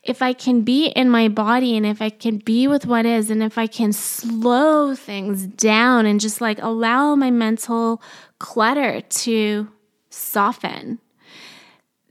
If 0.05 0.21
I 0.21 0.35
can 0.35 0.63
be 0.63 0.89
in 0.89 1.09
my 1.09 1.29
body 1.29 1.77
and 1.77 1.87
if 1.87 2.03
I 2.03 2.11
can 2.11 2.39
be 2.39 2.69
with 2.69 2.85
what 2.87 3.07
is, 3.07 3.31
and 3.31 3.43
if 3.43 3.57
I 3.57 3.67
can 3.67 3.93
slow 3.93 4.95
things 4.95 5.47
down 5.47 6.05
and 6.05 6.21
just 6.21 6.41
like 6.41 6.61
allow 6.61 7.15
my 7.15 7.31
mental 7.31 8.03
clutter 8.39 9.01
to 9.01 9.69
soften, 10.11 11.01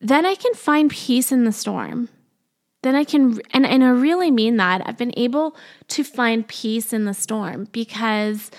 then 0.01 0.25
I 0.25 0.35
can 0.35 0.53
find 0.53 0.89
peace 0.89 1.31
in 1.31 1.45
the 1.45 1.51
storm. 1.51 2.09
Then 2.81 2.95
I 2.95 3.05
can, 3.05 3.39
and, 3.51 3.65
and 3.65 3.83
I 3.83 3.89
really 3.89 4.31
mean 4.31 4.57
that. 4.57 4.81
I've 4.85 4.97
been 4.97 5.13
able 5.15 5.55
to 5.89 6.03
find 6.03 6.45
peace 6.47 6.91
in 6.91 7.05
the 7.05 7.13
storm 7.13 7.69
because 7.71 8.51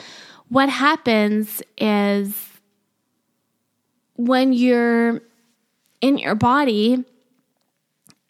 what 0.49 0.69
happens 0.71 1.63
is 1.77 2.35
when 4.17 4.53
you're 4.53 5.21
in 6.01 6.19
your 6.19 6.35
body, 6.35 7.05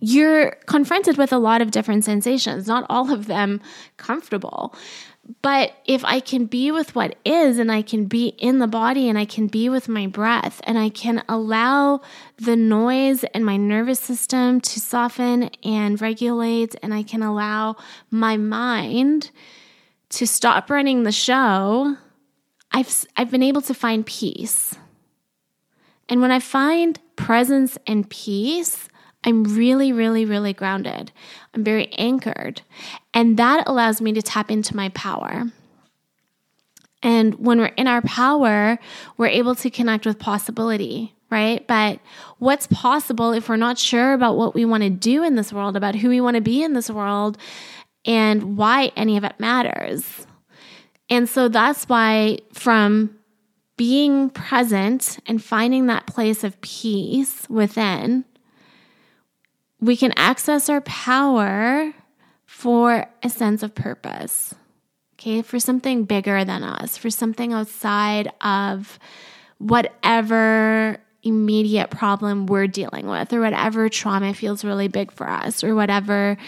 you're 0.04 0.50
confronted 0.66 1.16
with 1.16 1.32
a 1.32 1.38
lot 1.38 1.62
of 1.62 1.70
different 1.70 2.04
sensations, 2.04 2.66
not 2.66 2.84
all 2.90 3.10
of 3.10 3.26
them 3.26 3.60
comfortable. 3.96 4.74
But 5.40 5.72
if 5.86 6.04
I 6.04 6.20
can 6.20 6.44
be 6.44 6.70
with 6.70 6.94
what 6.94 7.16
is 7.24 7.58
and 7.58 7.72
I 7.72 7.80
can 7.80 8.04
be 8.04 8.26
in 8.26 8.58
the 8.58 8.66
body 8.66 9.08
and 9.08 9.18
I 9.18 9.24
can 9.24 9.46
be 9.46 9.70
with 9.70 9.88
my 9.88 10.06
breath 10.06 10.60
and 10.64 10.78
I 10.78 10.90
can 10.90 11.22
allow 11.26 12.02
the 12.36 12.54
noise 12.54 13.24
and 13.32 13.46
my 13.46 13.56
nervous 13.56 13.98
system 13.98 14.60
to 14.60 14.78
soften 14.78 15.44
and 15.62 15.98
regulate 16.02 16.74
and 16.82 16.92
I 16.92 17.02
can 17.02 17.22
allow 17.22 17.76
my 18.10 18.36
mind 18.36 19.30
to 20.10 20.26
stop 20.26 20.68
running 20.68 21.04
the 21.04 21.12
show, 21.12 21.96
I've, 22.72 23.06
I've 23.16 23.30
been 23.30 23.42
able 23.42 23.62
to 23.62 23.72
find 23.72 24.04
peace. 24.04 24.76
And 26.10 26.20
when 26.20 26.30
I 26.30 26.40
find 26.40 27.00
presence 27.16 27.78
and 27.86 28.08
peace, 28.10 28.90
I'm 29.24 29.44
really, 29.44 29.92
really, 29.92 30.24
really 30.24 30.52
grounded. 30.52 31.10
I'm 31.54 31.64
very 31.64 31.92
anchored. 31.94 32.60
And 33.12 33.38
that 33.38 33.66
allows 33.66 34.00
me 34.00 34.12
to 34.12 34.22
tap 34.22 34.50
into 34.50 34.76
my 34.76 34.90
power. 34.90 35.50
And 37.02 37.34
when 37.34 37.58
we're 37.58 37.66
in 37.66 37.86
our 37.86 38.02
power, 38.02 38.78
we're 39.16 39.26
able 39.26 39.54
to 39.56 39.70
connect 39.70 40.06
with 40.06 40.18
possibility, 40.18 41.14
right? 41.30 41.66
But 41.66 42.00
what's 42.38 42.66
possible 42.66 43.32
if 43.32 43.48
we're 43.48 43.56
not 43.56 43.78
sure 43.78 44.12
about 44.12 44.36
what 44.36 44.54
we 44.54 44.64
want 44.64 44.82
to 44.82 44.90
do 44.90 45.22
in 45.22 45.36
this 45.36 45.52
world, 45.52 45.76
about 45.76 45.94
who 45.94 46.08
we 46.08 46.20
want 46.20 46.36
to 46.36 46.40
be 46.40 46.62
in 46.62 46.72
this 46.72 46.90
world, 46.90 47.36
and 48.06 48.56
why 48.56 48.92
any 48.96 49.16
of 49.16 49.24
it 49.24 49.38
matters? 49.38 50.26
And 51.10 51.28
so 51.28 51.48
that's 51.48 51.84
why, 51.88 52.38
from 52.52 53.18
being 53.76 54.30
present 54.30 55.18
and 55.26 55.42
finding 55.42 55.86
that 55.86 56.06
place 56.06 56.44
of 56.44 56.58
peace 56.62 57.46
within, 57.50 58.24
we 59.84 59.98
can 59.98 60.14
access 60.16 60.70
our 60.70 60.80
power 60.80 61.92
for 62.46 63.06
a 63.22 63.28
sense 63.28 63.62
of 63.62 63.74
purpose, 63.74 64.54
okay, 65.16 65.42
for 65.42 65.58
something 65.58 66.04
bigger 66.04 66.42
than 66.42 66.62
us, 66.62 66.96
for 66.96 67.10
something 67.10 67.52
outside 67.52 68.32
of 68.40 68.98
whatever 69.58 70.96
immediate 71.22 71.90
problem 71.90 72.46
we're 72.46 72.66
dealing 72.66 73.06
with, 73.06 73.30
or 73.34 73.40
whatever 73.40 73.90
trauma 73.90 74.32
feels 74.32 74.64
really 74.64 74.88
big 74.88 75.12
for 75.12 75.28
us, 75.28 75.62
or 75.62 75.74
whatever 75.74 76.38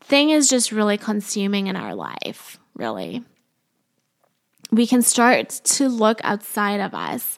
thing 0.00 0.30
is 0.30 0.48
just 0.48 0.72
really 0.72 0.96
consuming 0.96 1.66
in 1.66 1.76
our 1.76 1.94
life, 1.94 2.58
really. 2.74 3.22
We 4.70 4.86
can 4.86 5.02
start 5.02 5.50
to 5.50 5.90
look 5.90 6.20
outside 6.24 6.80
of 6.80 6.94
us. 6.94 7.36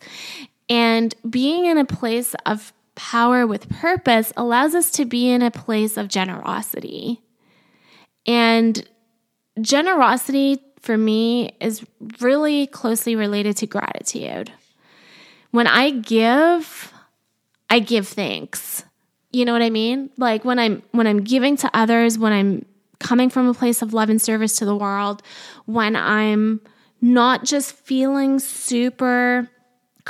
And 0.68 1.12
being 1.28 1.66
in 1.66 1.76
a 1.76 1.84
place 1.84 2.36
of 2.46 2.72
power 2.94 3.46
with 3.46 3.68
purpose 3.68 4.32
allows 4.36 4.74
us 4.74 4.90
to 4.92 5.04
be 5.04 5.30
in 5.30 5.42
a 5.42 5.50
place 5.50 5.96
of 5.96 6.08
generosity. 6.08 7.20
And 8.26 8.86
generosity 9.60 10.62
for 10.80 10.96
me 10.96 11.56
is 11.60 11.84
really 12.20 12.66
closely 12.66 13.16
related 13.16 13.56
to 13.58 13.66
gratitude. 13.66 14.52
When 15.50 15.66
I 15.66 15.90
give, 15.90 16.92
I 17.68 17.80
give 17.80 18.08
thanks. 18.08 18.84
You 19.32 19.44
know 19.44 19.52
what 19.52 19.62
I 19.62 19.70
mean? 19.70 20.10
Like 20.16 20.44
when 20.44 20.58
I'm 20.58 20.82
when 20.90 21.06
I'm 21.06 21.22
giving 21.22 21.56
to 21.58 21.70
others, 21.72 22.18
when 22.18 22.32
I'm 22.32 22.64
coming 22.98 23.30
from 23.30 23.48
a 23.48 23.54
place 23.54 23.82
of 23.82 23.94
love 23.94 24.10
and 24.10 24.20
service 24.20 24.56
to 24.56 24.64
the 24.64 24.76
world, 24.76 25.22
when 25.66 25.96
I'm 25.96 26.60
not 27.00 27.44
just 27.44 27.72
feeling 27.74 28.38
super 28.38 29.48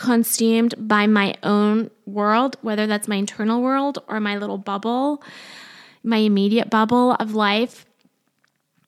consumed 0.00 0.74
by 0.78 1.06
my 1.06 1.34
own 1.42 1.90
world, 2.06 2.56
whether 2.62 2.86
that's 2.86 3.06
my 3.06 3.16
internal 3.16 3.60
world 3.60 3.98
or 4.08 4.18
my 4.18 4.38
little 4.38 4.56
bubble, 4.56 5.22
my 6.02 6.16
immediate 6.16 6.70
bubble 6.70 7.12
of 7.20 7.34
life. 7.34 7.84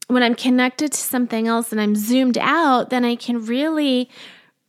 When 0.07 0.23
I'm 0.23 0.35
connected 0.35 0.93
to 0.93 0.99
something 0.99 1.47
else 1.47 1.71
and 1.71 1.81
I'm 1.81 1.95
zoomed 1.95 2.39
out, 2.39 2.89
then 2.89 3.05
I 3.05 3.17
can 3.17 3.45
really 3.45 4.09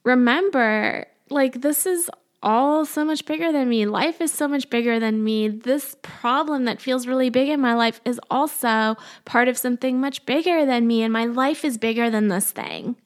remember 0.03 1.05
like 1.29 1.61
this 1.61 1.85
is 1.85 2.09
all 2.41 2.85
so 2.85 3.05
much 3.05 3.25
bigger 3.25 3.53
than 3.53 3.69
me. 3.69 3.85
Life 3.85 4.19
is 4.19 4.31
so 4.33 4.49
much 4.49 4.69
bigger 4.69 4.99
than 4.99 5.23
me. 5.23 5.47
This 5.47 5.95
problem 6.01 6.65
that 6.65 6.81
feels 6.81 7.07
really 7.07 7.29
big 7.29 7.47
in 7.47 7.61
my 7.61 7.73
life 7.73 8.01
is 8.03 8.19
also 8.29 8.97
part 9.23 9.47
of 9.47 9.57
something 9.57 10.01
much 10.01 10.25
bigger 10.25 10.65
than 10.65 10.85
me, 10.87 11.03
and 11.03 11.13
my 11.13 11.25
life 11.25 11.63
is 11.63 11.77
bigger 11.77 12.09
than 12.09 12.27
this 12.27 12.51
thing. 12.51 12.97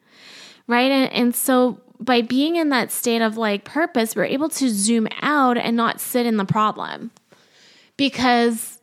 Right. 0.66 0.92
And, 0.92 1.14
and 1.14 1.36
so 1.36 1.80
by 2.00 2.22
being 2.22 2.56
in 2.56 2.70
that 2.70 2.92
state 2.92 3.22
of 3.22 3.38
like 3.38 3.66
purpose, 3.66 4.16
we're 4.16 4.26
able 4.26 4.50
to 4.50 4.70
zoom 4.70 5.08
out 5.22 5.58
and 5.58 5.76
not 5.76 6.00
sit 6.00 6.26
in 6.26 6.38
the 6.38 6.46
problem. 6.46 7.12
Because 7.96 8.80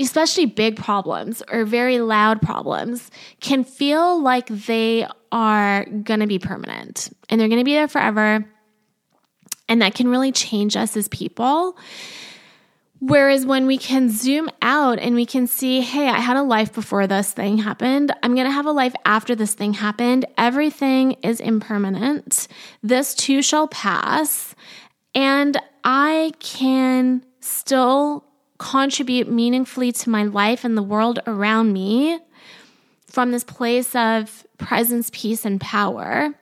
especially 0.00 0.46
big 0.46 0.76
problems 0.76 1.42
or 1.50 1.64
very 1.64 2.00
loud 2.00 2.40
problems 2.40 3.10
can 3.40 3.64
feel 3.64 4.20
like 4.20 4.46
they 4.46 5.06
are 5.32 5.84
going 5.84 6.20
to 6.20 6.26
be 6.26 6.38
permanent 6.38 7.10
and 7.28 7.40
they're 7.40 7.48
going 7.48 7.60
to 7.60 7.64
be 7.64 7.74
there 7.74 7.88
forever 7.88 8.44
and 9.68 9.82
that 9.82 9.94
can 9.94 10.08
really 10.08 10.32
change 10.32 10.76
us 10.76 10.96
as 10.96 11.08
people. 11.08 11.76
Whereas 13.00 13.46
when 13.46 13.66
we 13.66 13.78
can 13.78 14.10
zoom 14.10 14.50
out 14.60 14.98
and 14.98 15.14
we 15.14 15.24
can 15.24 15.46
see, 15.46 15.80
hey, 15.80 16.08
I 16.08 16.18
had 16.18 16.36
a 16.36 16.42
life 16.42 16.72
before 16.72 17.06
this 17.06 17.32
thing 17.32 17.58
happened. 17.58 18.12
I'm 18.22 18.34
going 18.34 18.46
to 18.46 18.52
have 18.52 18.66
a 18.66 18.72
life 18.72 18.94
after 19.04 19.34
this 19.34 19.54
thing 19.54 19.74
happened. 19.74 20.26
Everything 20.36 21.12
is 21.22 21.40
impermanent. 21.40 22.48
This 22.82 23.14
too 23.14 23.40
shall 23.40 23.68
pass. 23.68 24.54
And 25.14 25.56
I 25.84 26.32
can 26.40 27.24
still 27.40 28.24
contribute 28.58 29.30
meaningfully 29.30 29.92
to 29.92 30.10
my 30.10 30.24
life 30.24 30.64
and 30.64 30.76
the 30.76 30.82
world 30.82 31.20
around 31.26 31.72
me 31.72 32.18
from 33.06 33.30
this 33.30 33.44
place 33.44 33.94
of 33.94 34.44
presence, 34.58 35.08
peace, 35.12 35.44
and 35.44 35.60
power 35.60 36.34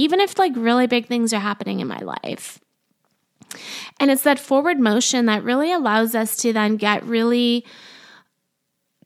even 0.00 0.18
if 0.18 0.38
like 0.38 0.52
really 0.56 0.86
big 0.86 1.06
things 1.06 1.30
are 1.34 1.40
happening 1.40 1.80
in 1.80 1.86
my 1.86 1.98
life. 1.98 2.58
And 3.98 4.10
it's 4.10 4.22
that 4.22 4.38
forward 4.38 4.78
motion 4.78 5.26
that 5.26 5.44
really 5.44 5.72
allows 5.72 6.14
us 6.14 6.36
to 6.38 6.52
then 6.52 6.76
get 6.76 7.04
really 7.04 7.64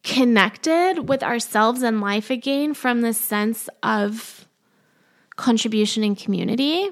connected 0.03 1.09
with 1.09 1.23
ourselves 1.23 1.83
and 1.83 2.01
life 2.01 2.31
again 2.31 2.75
from 2.75 3.01
this 3.01 3.19
sense 3.19 3.69
of 3.83 4.47
contribution 5.37 6.05
and 6.05 6.17
community 6.17 6.91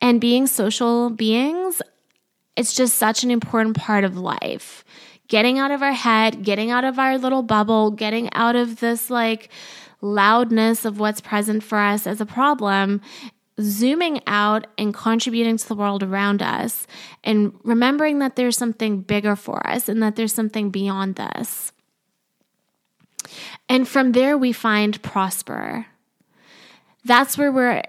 and 0.00 0.20
being 0.20 0.46
social 0.46 1.10
beings. 1.10 1.82
It's 2.56 2.74
just 2.74 2.96
such 2.96 3.24
an 3.24 3.30
important 3.30 3.76
part 3.76 4.04
of 4.04 4.16
life. 4.16 4.84
Getting 5.28 5.58
out 5.58 5.70
of 5.70 5.82
our 5.82 5.92
head, 5.92 6.44
getting 6.44 6.70
out 6.70 6.84
of 6.84 6.98
our 6.98 7.18
little 7.18 7.42
bubble, 7.42 7.90
getting 7.90 8.32
out 8.32 8.56
of 8.56 8.80
this 8.80 9.10
like 9.10 9.50
loudness 10.00 10.84
of 10.84 11.00
what's 11.00 11.20
present 11.20 11.62
for 11.62 11.78
us 11.78 12.06
as 12.06 12.20
a 12.20 12.26
problem 12.26 13.00
zooming 13.60 14.20
out 14.26 14.66
and 14.76 14.92
contributing 14.92 15.56
to 15.56 15.68
the 15.68 15.74
world 15.74 16.02
around 16.02 16.42
us 16.42 16.86
and 17.22 17.58
remembering 17.62 18.18
that 18.18 18.36
there's 18.36 18.56
something 18.56 19.00
bigger 19.00 19.36
for 19.36 19.64
us 19.66 19.88
and 19.88 20.02
that 20.02 20.16
there's 20.16 20.34
something 20.34 20.70
beyond 20.70 21.16
this. 21.16 21.72
And 23.68 23.86
from 23.88 24.12
there, 24.12 24.36
we 24.36 24.52
find 24.52 25.00
prosper. 25.02 25.86
That's 27.04 27.38
where 27.38 27.52
we're 27.52 27.82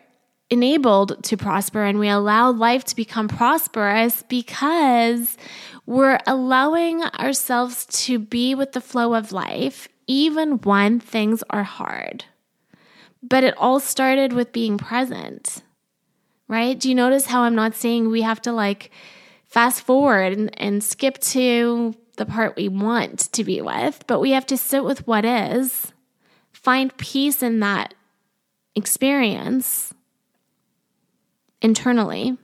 enabled 0.49 1.23
to 1.23 1.37
prosper 1.37 1.83
and 1.83 1.99
we 1.99 2.07
allow 2.07 2.51
life 2.51 2.83
to 2.85 2.95
become 2.95 3.27
prosperous 3.27 4.23
because 4.23 5.37
we're 5.85 6.19
allowing 6.27 7.01
ourselves 7.03 7.85
to 7.87 8.19
be 8.19 8.53
with 8.53 8.73
the 8.73 8.81
flow 8.81 9.15
of 9.15 9.31
life 9.31 9.87
even 10.07 10.59
when 10.61 10.99
things 10.99 11.43
are 11.49 11.63
hard. 11.63 12.25
But 13.27 13.43
it 13.43 13.55
all 13.57 13.79
started 13.79 14.33
with 14.33 14.51
being 14.51 14.77
present, 14.77 15.63
right? 16.47 16.79
Do 16.79 16.89
you 16.89 16.95
notice 16.95 17.25
how 17.25 17.41
I'm 17.41 17.55
not 17.55 17.73
saying 17.73 18.09
we 18.09 18.21
have 18.21 18.41
to 18.43 18.51
like 18.51 18.91
fast 19.47 19.81
forward 19.81 20.33
and, 20.33 20.61
and 20.61 20.83
skip 20.83 21.17
to 21.19 21.95
the 22.17 22.25
part 22.25 22.55
we 22.55 22.67
want 22.67 23.31
to 23.31 23.43
be 23.43 23.61
with, 23.61 24.03
but 24.07 24.19
we 24.19 24.31
have 24.31 24.45
to 24.47 24.57
sit 24.57 24.83
with 24.83 25.07
what 25.07 25.25
is, 25.25 25.91
find 26.51 26.95
peace 26.97 27.41
in 27.41 27.59
that 27.61 27.93
experience 28.75 29.93
internally, 31.61 32.37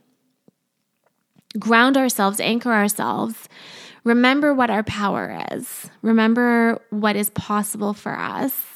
ground 1.58 1.96
ourselves, 1.96 2.40
anchor 2.40 2.72
ourselves, 2.72 3.48
remember 4.04 4.52
what 4.52 4.70
our 4.70 4.82
power 4.82 5.38
is, 5.52 5.90
remember 6.02 6.80
what 6.90 7.14
is 7.14 7.30
possible 7.30 7.94
for 7.94 8.18
us 8.18 8.71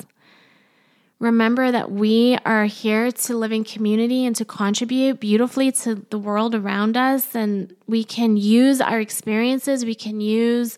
Remember 1.18 1.70
that 1.70 1.90
we 1.90 2.36
are 2.44 2.66
here 2.66 3.10
to 3.10 3.36
live 3.36 3.50
in 3.50 3.64
community 3.64 4.26
and 4.26 4.36
to 4.36 4.44
contribute 4.44 5.18
beautifully 5.18 5.72
to 5.72 6.06
the 6.10 6.18
world 6.18 6.54
around 6.54 6.96
us. 6.96 7.34
And 7.34 7.74
we 7.86 8.04
can 8.04 8.36
use 8.36 8.82
our 8.82 9.00
experiences, 9.00 9.84
we 9.84 9.94
can 9.94 10.20
use 10.20 10.76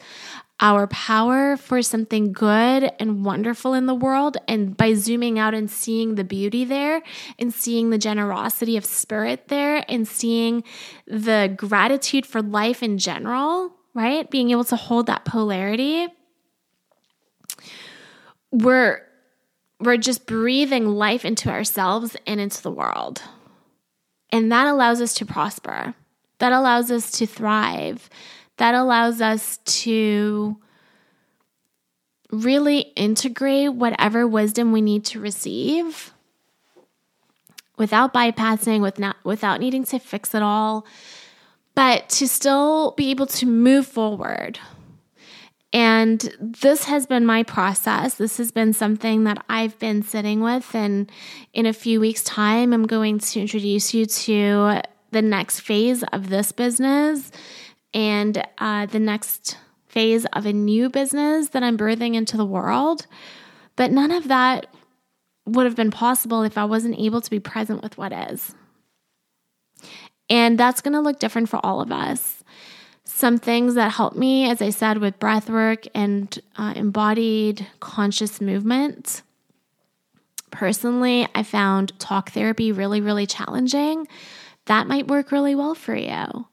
our 0.61 0.87
power 0.89 1.57
for 1.57 1.83
something 1.83 2.33
good 2.33 2.91
and 2.99 3.25
wonderful 3.25 3.75
in 3.75 3.87
the 3.87 3.95
world. 3.95 4.37
And 4.47 4.77
by 4.77 4.95
zooming 4.95 5.39
out 5.39 5.55
and 5.55 5.71
seeing 5.71 6.15
the 6.15 6.25
beauty 6.25 6.65
there, 6.65 7.03
and 7.39 7.53
seeing 7.53 7.91
the 7.91 7.99
generosity 7.99 8.77
of 8.77 8.85
spirit 8.85 9.49
there, 9.49 9.85
and 9.89 10.07
seeing 10.07 10.65
the 11.07 11.53
gratitude 11.57 12.27
for 12.27 12.43
life 12.43 12.83
in 12.83 12.99
general, 12.99 13.73
right? 13.95 14.29
Being 14.31 14.51
able 14.51 14.65
to 14.65 14.77
hold 14.77 15.07
that 15.07 15.25
polarity, 15.25 16.09
we're 18.51 19.08
we're 19.81 19.97
just 19.97 20.27
breathing 20.27 20.89
life 20.89 21.25
into 21.25 21.49
ourselves 21.49 22.17
and 22.27 22.41
into 22.41 22.63
the 22.63 22.71
world. 22.71 23.23
And 24.31 24.51
that 24.53 24.67
allows 24.67 25.01
us 25.01 25.15
to 25.15 25.27
prosper. 25.27 25.95
That 26.39 26.53
allows 26.53 26.91
us 26.91 27.11
to 27.13 27.27
thrive. 27.27 28.11
That 28.57 28.75
allows 28.75 29.21
us 29.21 29.59
to 29.59 30.57
really 32.31 32.81
integrate 32.97 33.73
whatever 33.73 34.27
wisdom 34.27 34.73
we 34.73 34.83
need 34.83 35.05
to 35.07 35.21
receive 35.21 36.13
without 37.79 38.13
bypassing, 38.13 38.83
with 38.83 38.99
not, 38.99 39.17
without 39.25 39.61
needing 39.61 39.85
to 39.85 39.99
fix 39.99 40.35
it 40.35 40.43
all, 40.43 40.85
but 41.75 42.09
to 42.09 42.27
still 42.27 42.91
be 42.93 43.11
able 43.11 43.27
to 43.27 43.47
move 43.47 43.87
forward 43.87 44.59
and 45.73 46.35
this 46.41 46.85
has 46.85 47.07
been 47.07 47.27
my 47.27 47.43
process. 47.43 48.15
This 48.15 48.39
has 48.39 48.51
been 48.51 48.73
something 48.73 49.25
that 49.25 49.45
I've 49.49 49.79
been 49.79 50.03
sitting 50.03 50.41
with. 50.41 50.75
And 50.75 51.11
in 51.53 51.67
a 51.67 51.75
few 51.75 52.01
weeks' 52.01 52.25
time, 52.25 52.73
I'm 52.73 52.87
going 52.87 53.19
to 53.19 53.41
introduce 53.41 53.93
you 53.93 54.07
to 54.07 54.81
the 55.11 55.23
next 55.23 55.61
phase 55.61 56.03
of 56.05 56.31
this 56.31 56.53
business 56.53 57.31
and 57.93 58.43
uh, 58.59 58.87
the 58.87 58.99
next 58.99 59.59
phase 59.87 60.25
of 60.33 60.47
a 60.47 60.53
new 60.53 60.89
business 60.89 61.51
that 61.51 61.63
I'm 61.63 61.77
birthing 61.77 62.15
into 62.15 62.37
the 62.39 62.47
world. 62.47 63.07
But 63.77 63.93
none 63.93 64.11
of 64.11 64.29
that 64.29 64.67
would 65.45 65.67
have 65.67 65.77
been 65.77 65.91
possible 65.91 66.43
if 66.43 66.57
I 66.57 66.65
wasn't 66.65 66.99
able 66.99 67.21
to 67.21 67.31
be 67.31 67.41
present 67.41 67.83
with 67.83 67.99
what 67.99 68.13
is. 68.13 68.55
And 70.31 70.59
that's 70.59 70.81
going 70.81 70.93
to 70.93 71.01
look 71.01 71.19
different 71.19 71.49
for 71.49 71.65
all 71.65 71.81
of 71.81 71.93
us 71.93 72.38
some 73.19 73.37
things 73.37 73.75
that 73.75 73.91
help 73.91 74.15
me, 74.15 74.49
as 74.49 74.63
I 74.63 74.71
said, 74.71 74.99
with 74.99 75.19
breath 75.19 75.51
work 75.51 75.87
and 75.93 76.39
uh, 76.57 76.73
embodied 76.77 77.67
conscious 77.81 78.41
movement. 78.41 79.23
Personally, 80.53 81.27
I 81.35 81.43
found 81.43 81.99
talk 81.99 82.31
therapy 82.31 82.71
really, 82.71 83.01
really 83.01 83.27
challenging. 83.27 84.07
That 84.67 84.87
might 84.87 85.09
work 85.09 85.33
really 85.33 85.57
well 85.57 85.75
for 85.75 85.97
you. 85.97 86.47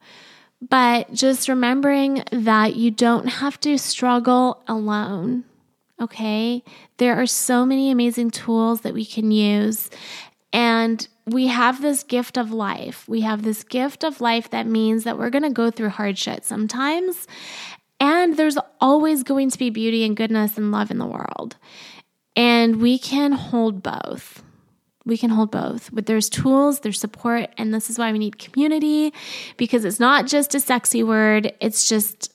But 0.60 1.14
just 1.14 1.48
remembering 1.48 2.24
that 2.32 2.76
you 2.76 2.90
don't 2.90 3.28
have 3.28 3.60
to 3.60 3.78
struggle 3.78 4.64
alone. 4.68 5.44
Okay. 6.02 6.64
There 6.98 7.16
are 7.16 7.28
so 7.28 7.64
many 7.64 7.92
amazing 7.92 8.32
tools 8.32 8.82
that 8.82 8.96
we 8.96 9.06
can 9.06 9.30
use. 9.30 9.92
And 10.52 11.08
we 11.28 11.48
have 11.48 11.82
this 11.82 12.04
gift 12.04 12.38
of 12.38 12.52
life. 12.52 13.08
We 13.08 13.22
have 13.22 13.44
this 13.44 13.64
gift 13.64 14.04
of 14.04 14.22
life 14.22 14.50
that 14.52 14.68
means 14.68 15.04
that 15.04 15.18
we're 15.18 15.32
going 15.32 15.44
to 15.44 15.50
go 15.50 15.72
through 15.72 15.90
hard 15.90 16.18
shit 16.18 16.46
sometimes. 16.46 17.28
And 18.00 18.38
there's 18.38 18.58
always 18.80 19.24
going 19.24 19.50
to 19.50 19.58
be 19.58 19.70
beauty 19.70 20.04
and 20.04 20.16
goodness 20.16 20.58
and 20.58 20.72
love 20.72 20.92
in 20.92 21.00
the 21.00 21.06
world. 21.06 21.56
And 22.36 22.82
we 22.82 23.00
can 23.00 23.32
hold 23.32 23.82
both. 23.82 24.44
We 25.06 25.18
can 25.18 25.30
hold 25.30 25.52
both. 25.52 25.90
But 25.94 26.06
there's 26.06 26.30
tools, 26.30 26.82
there's 26.82 27.00
support, 27.00 27.50
and 27.58 27.74
this 27.74 27.90
is 27.90 27.98
why 27.98 28.12
we 28.12 28.20
need 28.20 28.38
community 28.38 29.14
because 29.58 29.86
it's 29.86 30.00
not 30.00 30.28
just 30.28 30.54
a 30.54 30.60
sexy 30.60 31.04
word, 31.04 31.54
it's 31.60 31.88
just 31.88 32.34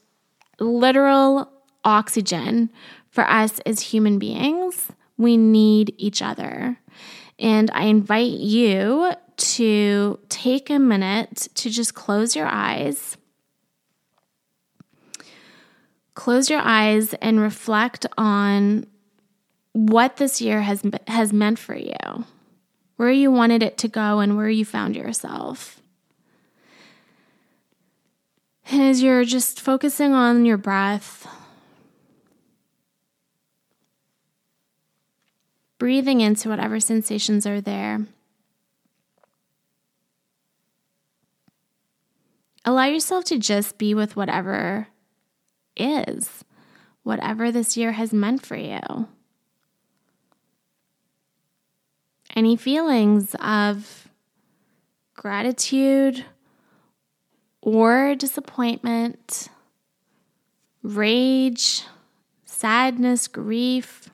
literal 0.59 1.51
oxygen 1.85 2.71
for 3.11 3.29
us 3.29 3.61
as 3.61 3.81
human 3.81 4.19
beings. 4.19 4.89
We 5.17 5.37
need 5.37 5.95
each 5.99 6.23
other. 6.23 6.79
And 7.41 7.71
I 7.73 7.85
invite 7.85 8.33
you 8.33 9.13
to 9.37 10.19
take 10.29 10.69
a 10.69 10.79
minute 10.79 11.49
to 11.55 11.71
just 11.71 11.95
close 11.95 12.37
your 12.37 12.47
eyes. 12.47 13.17
Close 16.15 16.51
your 16.51 16.61
eyes 16.61 17.15
and 17.15 17.41
reflect 17.41 18.05
on 18.19 18.87
what 19.73 20.19
this 20.19 20.43
year 20.43 20.61
has 20.61 20.83
has 21.07 21.33
meant 21.33 21.59
for 21.59 21.75
you. 21.75 22.25
Where 22.97 23.11
you 23.11 23.33
wanted 23.33 23.63
it 23.63 23.79
to 23.79 23.89
go 23.89 24.19
and 24.19 24.37
where 24.37 24.51
you 24.51 24.67
found 24.67 24.95
yourself. 24.95 25.81
And 28.71 28.83
as 28.83 29.03
you're 29.03 29.25
just 29.25 29.59
focusing 29.61 30.13
on 30.13 30.45
your 30.45 30.59
breath, 30.59 31.27
breathing 35.81 36.21
into 36.21 36.51
whatever 36.51 36.79
sensations 36.79 37.47
are 37.47 37.61
there. 37.61 38.07
Allow 42.67 42.85
yourself 42.85 43.25
to 43.25 43.39
just 43.39 43.79
be 43.79 43.95
with 43.95 44.15
whatever 44.15 44.89
is, 45.75 46.45
whatever 47.03 47.51
this 47.51 47.79
year 47.79 47.93
has 47.93 48.13
meant 48.13 48.45
for 48.45 48.57
you. 48.57 49.09
Any 52.37 52.57
feelings 52.57 53.35
of 53.37 54.07
gratitude 55.15 56.27
or 57.63 58.15
disappointment, 58.15 59.49
rage, 60.83 61.85
sadness, 62.45 63.29
grief, 63.29 64.11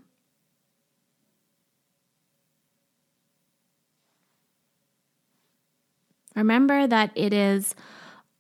Remember 6.37 6.87
that 6.87 7.11
it 7.15 7.33
is 7.33 7.75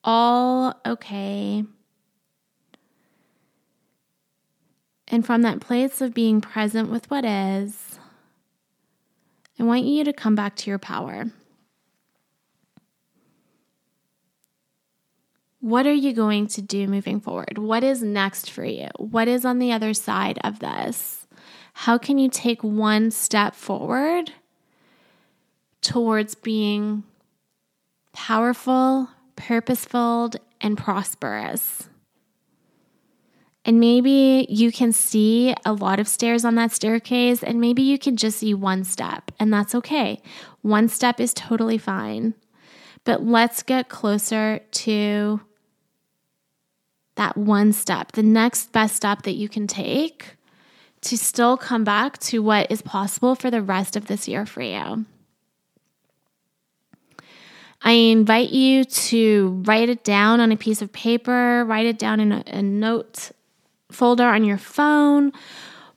all 0.04 0.78
okay. 0.87 1.64
And 5.09 5.24
from 5.24 5.42
that 5.42 5.61
place 5.61 6.00
of 6.00 6.14
being 6.14 6.40
present 6.40 6.90
with 6.90 7.11
what 7.11 7.24
is, 7.24 7.98
I 9.59 9.62
want 9.62 9.85
you 9.85 10.04
to 10.04 10.12
come 10.12 10.35
back 10.35 10.56
to 10.56 10.70
your 10.70 10.78
power. 10.78 11.30
What 15.61 15.87
are 15.87 15.92
you 15.92 16.12
going 16.12 16.46
to 16.48 16.62
do 16.62 16.87
moving 16.87 17.18
forward? 17.18 17.56
What 17.56 17.82
is 17.82 18.02
next 18.02 18.50
for 18.50 18.64
you? 18.64 18.88
What 18.98 19.26
is 19.26 19.44
on 19.44 19.59
the 19.59 19.72
other 19.72 19.94
side 19.94 20.38
of 20.44 20.59
this? 20.59 21.26
How 21.72 21.98
can 21.98 22.18
you 22.18 22.28
take 22.28 22.62
one 22.62 23.11
step 23.11 23.54
forward 23.54 24.32
towards 25.80 26.35
being 26.35 27.04
powerful, 28.16 29.09
purposeful, 29.37 30.31
and 30.61 30.76
prosperous. 30.76 31.88
And 33.64 33.79
maybe 33.79 34.46
you 34.48 34.72
can 34.72 34.92
see 34.92 35.55
a 35.64 35.72
lot 35.72 36.00
of 36.00 36.09
stairs 36.09 36.44
on 36.44 36.55
that 36.55 36.72
staircase, 36.72 37.42
and 37.42 37.61
maybe 37.61 37.83
you 37.83 37.98
can 37.98 38.16
just 38.16 38.38
see 38.38 38.55
one 38.55 38.85
step, 38.85 39.31
and 39.38 39.52
that's 39.52 39.74
okay. 39.74 40.22
One 40.62 40.88
step 40.88 41.20
is 41.20 41.35
totally 41.35 41.79
fine. 41.79 42.35
But 43.05 43.22
let's 43.22 43.62
get 43.62 43.88
closer 43.88 44.61
to 44.70 45.40
that 47.16 47.37
one 47.37 47.72
step, 47.72 48.12
the 48.12 48.22
next 48.22 48.72
best 48.72 48.96
step 48.96 49.22
that 49.22 49.35
you 49.35 49.48
can 49.48 49.66
take 49.66 50.37
to 51.02 51.18
still 51.18 51.57
come 51.57 51.85
back 51.85 52.18
to 52.18 52.42
what 52.42 52.70
is 52.70 52.83
possible 52.83 53.35
for 53.35 53.50
the 53.50 53.62
rest 53.62 53.94
of 53.94 54.07
this 54.07 54.26
year 54.26 54.46
for 54.46 54.62
you. 54.62 55.05
I 57.87 57.92
invite 57.92 58.51
you 58.51 58.85
to 58.85 59.62
write 59.64 59.88
it 59.88 60.03
down 60.03 60.40
on 60.40 60.51
a 60.51 60.57
piece 60.57 60.83
of 60.83 60.92
paper, 60.92 61.64
write 61.64 61.87
it 61.87 62.01
down 62.01 62.18
in 62.18 62.33
a, 62.33 62.42
a 62.49 62.61
note 62.61 63.31
folder 63.92 64.25
on 64.25 64.42
your 64.42 64.59
phone, 64.59 65.31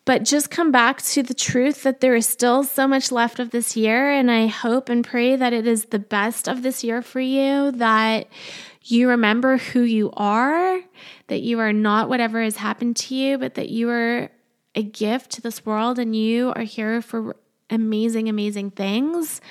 but 0.05 0.23
just 0.23 0.51
come 0.51 0.71
back 0.71 1.01
to 1.01 1.23
the 1.23 1.33
truth 1.33 1.81
that 1.81 1.99
there 1.99 2.15
is 2.15 2.27
still 2.27 2.63
so 2.63 2.87
much 2.87 3.11
left 3.11 3.39
of 3.39 3.49
this 3.49 3.75
year. 3.75 4.11
And 4.11 4.29
I 4.29 4.45
hope 4.45 4.87
and 4.87 5.03
pray 5.03 5.35
that 5.35 5.51
it 5.51 5.65
is 5.65 5.85
the 5.85 5.97
best 5.97 6.47
of 6.47 6.61
this 6.61 6.83
year 6.83 7.01
for 7.01 7.21
you, 7.21 7.71
that 7.71 8.27
you 8.83 9.09
remember 9.09 9.57
who 9.57 9.81
you 9.81 10.11
are, 10.13 10.81
that 11.25 11.41
you 11.41 11.59
are 11.59 11.73
not 11.73 12.07
whatever 12.07 12.43
has 12.43 12.57
happened 12.57 12.97
to 12.97 13.15
you, 13.15 13.39
but 13.39 13.55
that 13.55 13.69
you 13.69 13.89
are 13.89 14.29
a 14.75 14.83
gift 14.83 15.31
to 15.31 15.41
this 15.41 15.65
world 15.65 15.97
and 15.97 16.15
you 16.15 16.53
are 16.55 16.61
here 16.61 17.01
for 17.01 17.35
amazing, 17.71 18.29
amazing 18.29 18.69
things. 18.69 19.41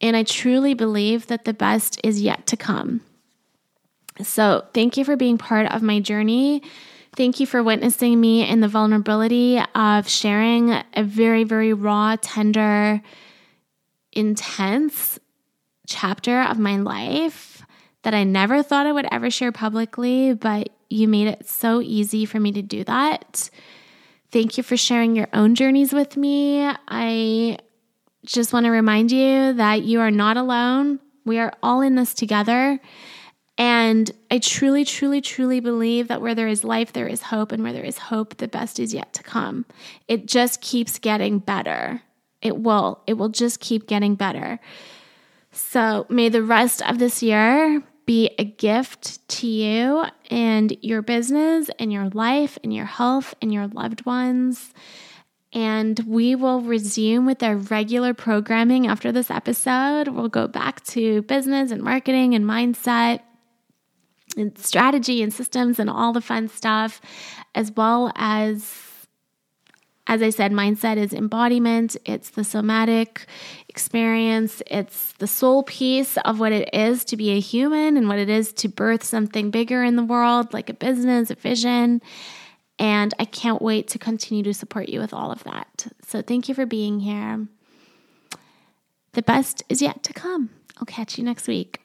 And 0.00 0.16
I 0.16 0.22
truly 0.22 0.74
believe 0.74 1.26
that 1.26 1.44
the 1.44 1.54
best 1.54 2.00
is 2.02 2.20
yet 2.20 2.46
to 2.48 2.56
come. 2.56 3.02
So, 4.22 4.66
thank 4.74 4.96
you 4.96 5.04
for 5.04 5.16
being 5.16 5.38
part 5.38 5.70
of 5.72 5.82
my 5.82 6.00
journey. 6.00 6.62
Thank 7.16 7.40
you 7.40 7.46
for 7.46 7.62
witnessing 7.62 8.20
me 8.20 8.48
in 8.48 8.60
the 8.60 8.68
vulnerability 8.68 9.60
of 9.74 10.08
sharing 10.08 10.72
a 10.94 11.02
very, 11.02 11.44
very 11.44 11.72
raw, 11.72 12.16
tender, 12.20 13.02
intense 14.12 15.18
chapter 15.86 16.42
of 16.42 16.58
my 16.58 16.76
life 16.76 17.62
that 18.02 18.14
I 18.14 18.24
never 18.24 18.62
thought 18.62 18.86
I 18.86 18.92
would 18.92 19.08
ever 19.10 19.30
share 19.30 19.52
publicly, 19.52 20.34
but 20.34 20.70
you 20.88 21.08
made 21.08 21.28
it 21.28 21.48
so 21.48 21.80
easy 21.80 22.24
for 22.24 22.40
me 22.40 22.52
to 22.52 22.62
do 22.62 22.84
that. 22.84 23.50
Thank 24.30 24.56
you 24.56 24.62
for 24.62 24.76
sharing 24.76 25.16
your 25.16 25.28
own 25.32 25.54
journeys 25.54 25.92
with 25.92 26.16
me. 26.16 26.64
I 26.88 27.58
just 28.24 28.52
want 28.52 28.64
to 28.64 28.70
remind 28.70 29.10
you 29.12 29.54
that 29.54 29.82
you 29.82 30.00
are 30.00 30.10
not 30.10 30.36
alone. 30.36 31.00
We 31.24 31.38
are 31.38 31.52
all 31.62 31.80
in 31.80 31.94
this 31.94 32.14
together. 32.14 32.78
And 33.56 34.10
I 34.30 34.38
truly, 34.38 34.84
truly, 34.84 35.20
truly 35.20 35.60
believe 35.60 36.08
that 36.08 36.22
where 36.22 36.34
there 36.34 36.48
is 36.48 36.64
life, 36.64 36.92
there 36.92 37.06
is 37.06 37.22
hope. 37.22 37.52
And 37.52 37.62
where 37.62 37.72
there 37.72 37.84
is 37.84 37.98
hope, 37.98 38.38
the 38.38 38.48
best 38.48 38.80
is 38.80 38.94
yet 38.94 39.12
to 39.14 39.22
come. 39.22 39.66
It 40.08 40.26
just 40.26 40.60
keeps 40.60 40.98
getting 40.98 41.38
better. 41.38 42.02
It 42.40 42.56
will. 42.56 43.02
It 43.06 43.14
will 43.14 43.28
just 43.28 43.60
keep 43.60 43.86
getting 43.86 44.14
better. 44.14 44.60
So 45.52 46.06
may 46.08 46.28
the 46.28 46.42
rest 46.42 46.82
of 46.82 46.98
this 46.98 47.22
year 47.22 47.82
be 48.06 48.34
a 48.38 48.44
gift 48.44 49.26
to 49.28 49.46
you 49.46 50.04
and 50.30 50.76
your 50.80 51.02
business 51.02 51.70
and 51.78 51.92
your 51.92 52.08
life 52.10 52.58
and 52.64 52.72
your 52.72 52.86
health 52.86 53.34
and 53.42 53.52
your 53.52 53.66
loved 53.66 54.06
ones. 54.06 54.72
And 55.52 55.98
we 56.06 56.36
will 56.36 56.60
resume 56.60 57.26
with 57.26 57.42
our 57.42 57.56
regular 57.56 58.14
programming 58.14 58.86
after 58.86 59.10
this 59.10 59.30
episode. 59.30 60.08
We'll 60.08 60.28
go 60.28 60.46
back 60.46 60.84
to 60.86 61.22
business 61.22 61.72
and 61.72 61.82
marketing 61.82 62.34
and 62.34 62.44
mindset 62.44 63.20
and 64.36 64.56
strategy 64.58 65.22
and 65.22 65.32
systems 65.32 65.78
and 65.80 65.90
all 65.90 66.12
the 66.12 66.20
fun 66.20 66.48
stuff, 66.48 67.00
as 67.54 67.72
well 67.72 68.12
as, 68.14 68.72
as 70.06 70.22
I 70.22 70.30
said, 70.30 70.52
mindset 70.52 70.96
is 70.96 71.12
embodiment, 71.12 71.96
it's 72.04 72.30
the 72.30 72.44
somatic 72.44 73.26
experience, 73.68 74.62
it's 74.68 75.12
the 75.14 75.26
soul 75.26 75.64
piece 75.64 76.16
of 76.18 76.38
what 76.38 76.52
it 76.52 76.70
is 76.72 77.04
to 77.06 77.16
be 77.16 77.30
a 77.30 77.40
human 77.40 77.96
and 77.96 78.08
what 78.08 78.18
it 78.18 78.28
is 78.28 78.52
to 78.54 78.68
birth 78.68 79.02
something 79.02 79.50
bigger 79.50 79.82
in 79.82 79.96
the 79.96 80.04
world, 80.04 80.52
like 80.52 80.70
a 80.70 80.74
business, 80.74 81.30
a 81.30 81.34
vision. 81.34 82.00
And 82.80 83.12
I 83.18 83.26
can't 83.26 83.60
wait 83.60 83.88
to 83.88 83.98
continue 83.98 84.42
to 84.42 84.54
support 84.54 84.88
you 84.88 85.00
with 85.00 85.12
all 85.12 85.30
of 85.30 85.44
that. 85.44 85.86
So 86.06 86.22
thank 86.22 86.48
you 86.48 86.54
for 86.54 86.64
being 86.64 87.00
here. 87.00 87.46
The 89.12 89.22
best 89.22 89.62
is 89.68 89.82
yet 89.82 90.02
to 90.04 90.14
come. 90.14 90.48
I'll 90.78 90.86
catch 90.86 91.18
you 91.18 91.24
next 91.24 91.46
week. 91.46 91.82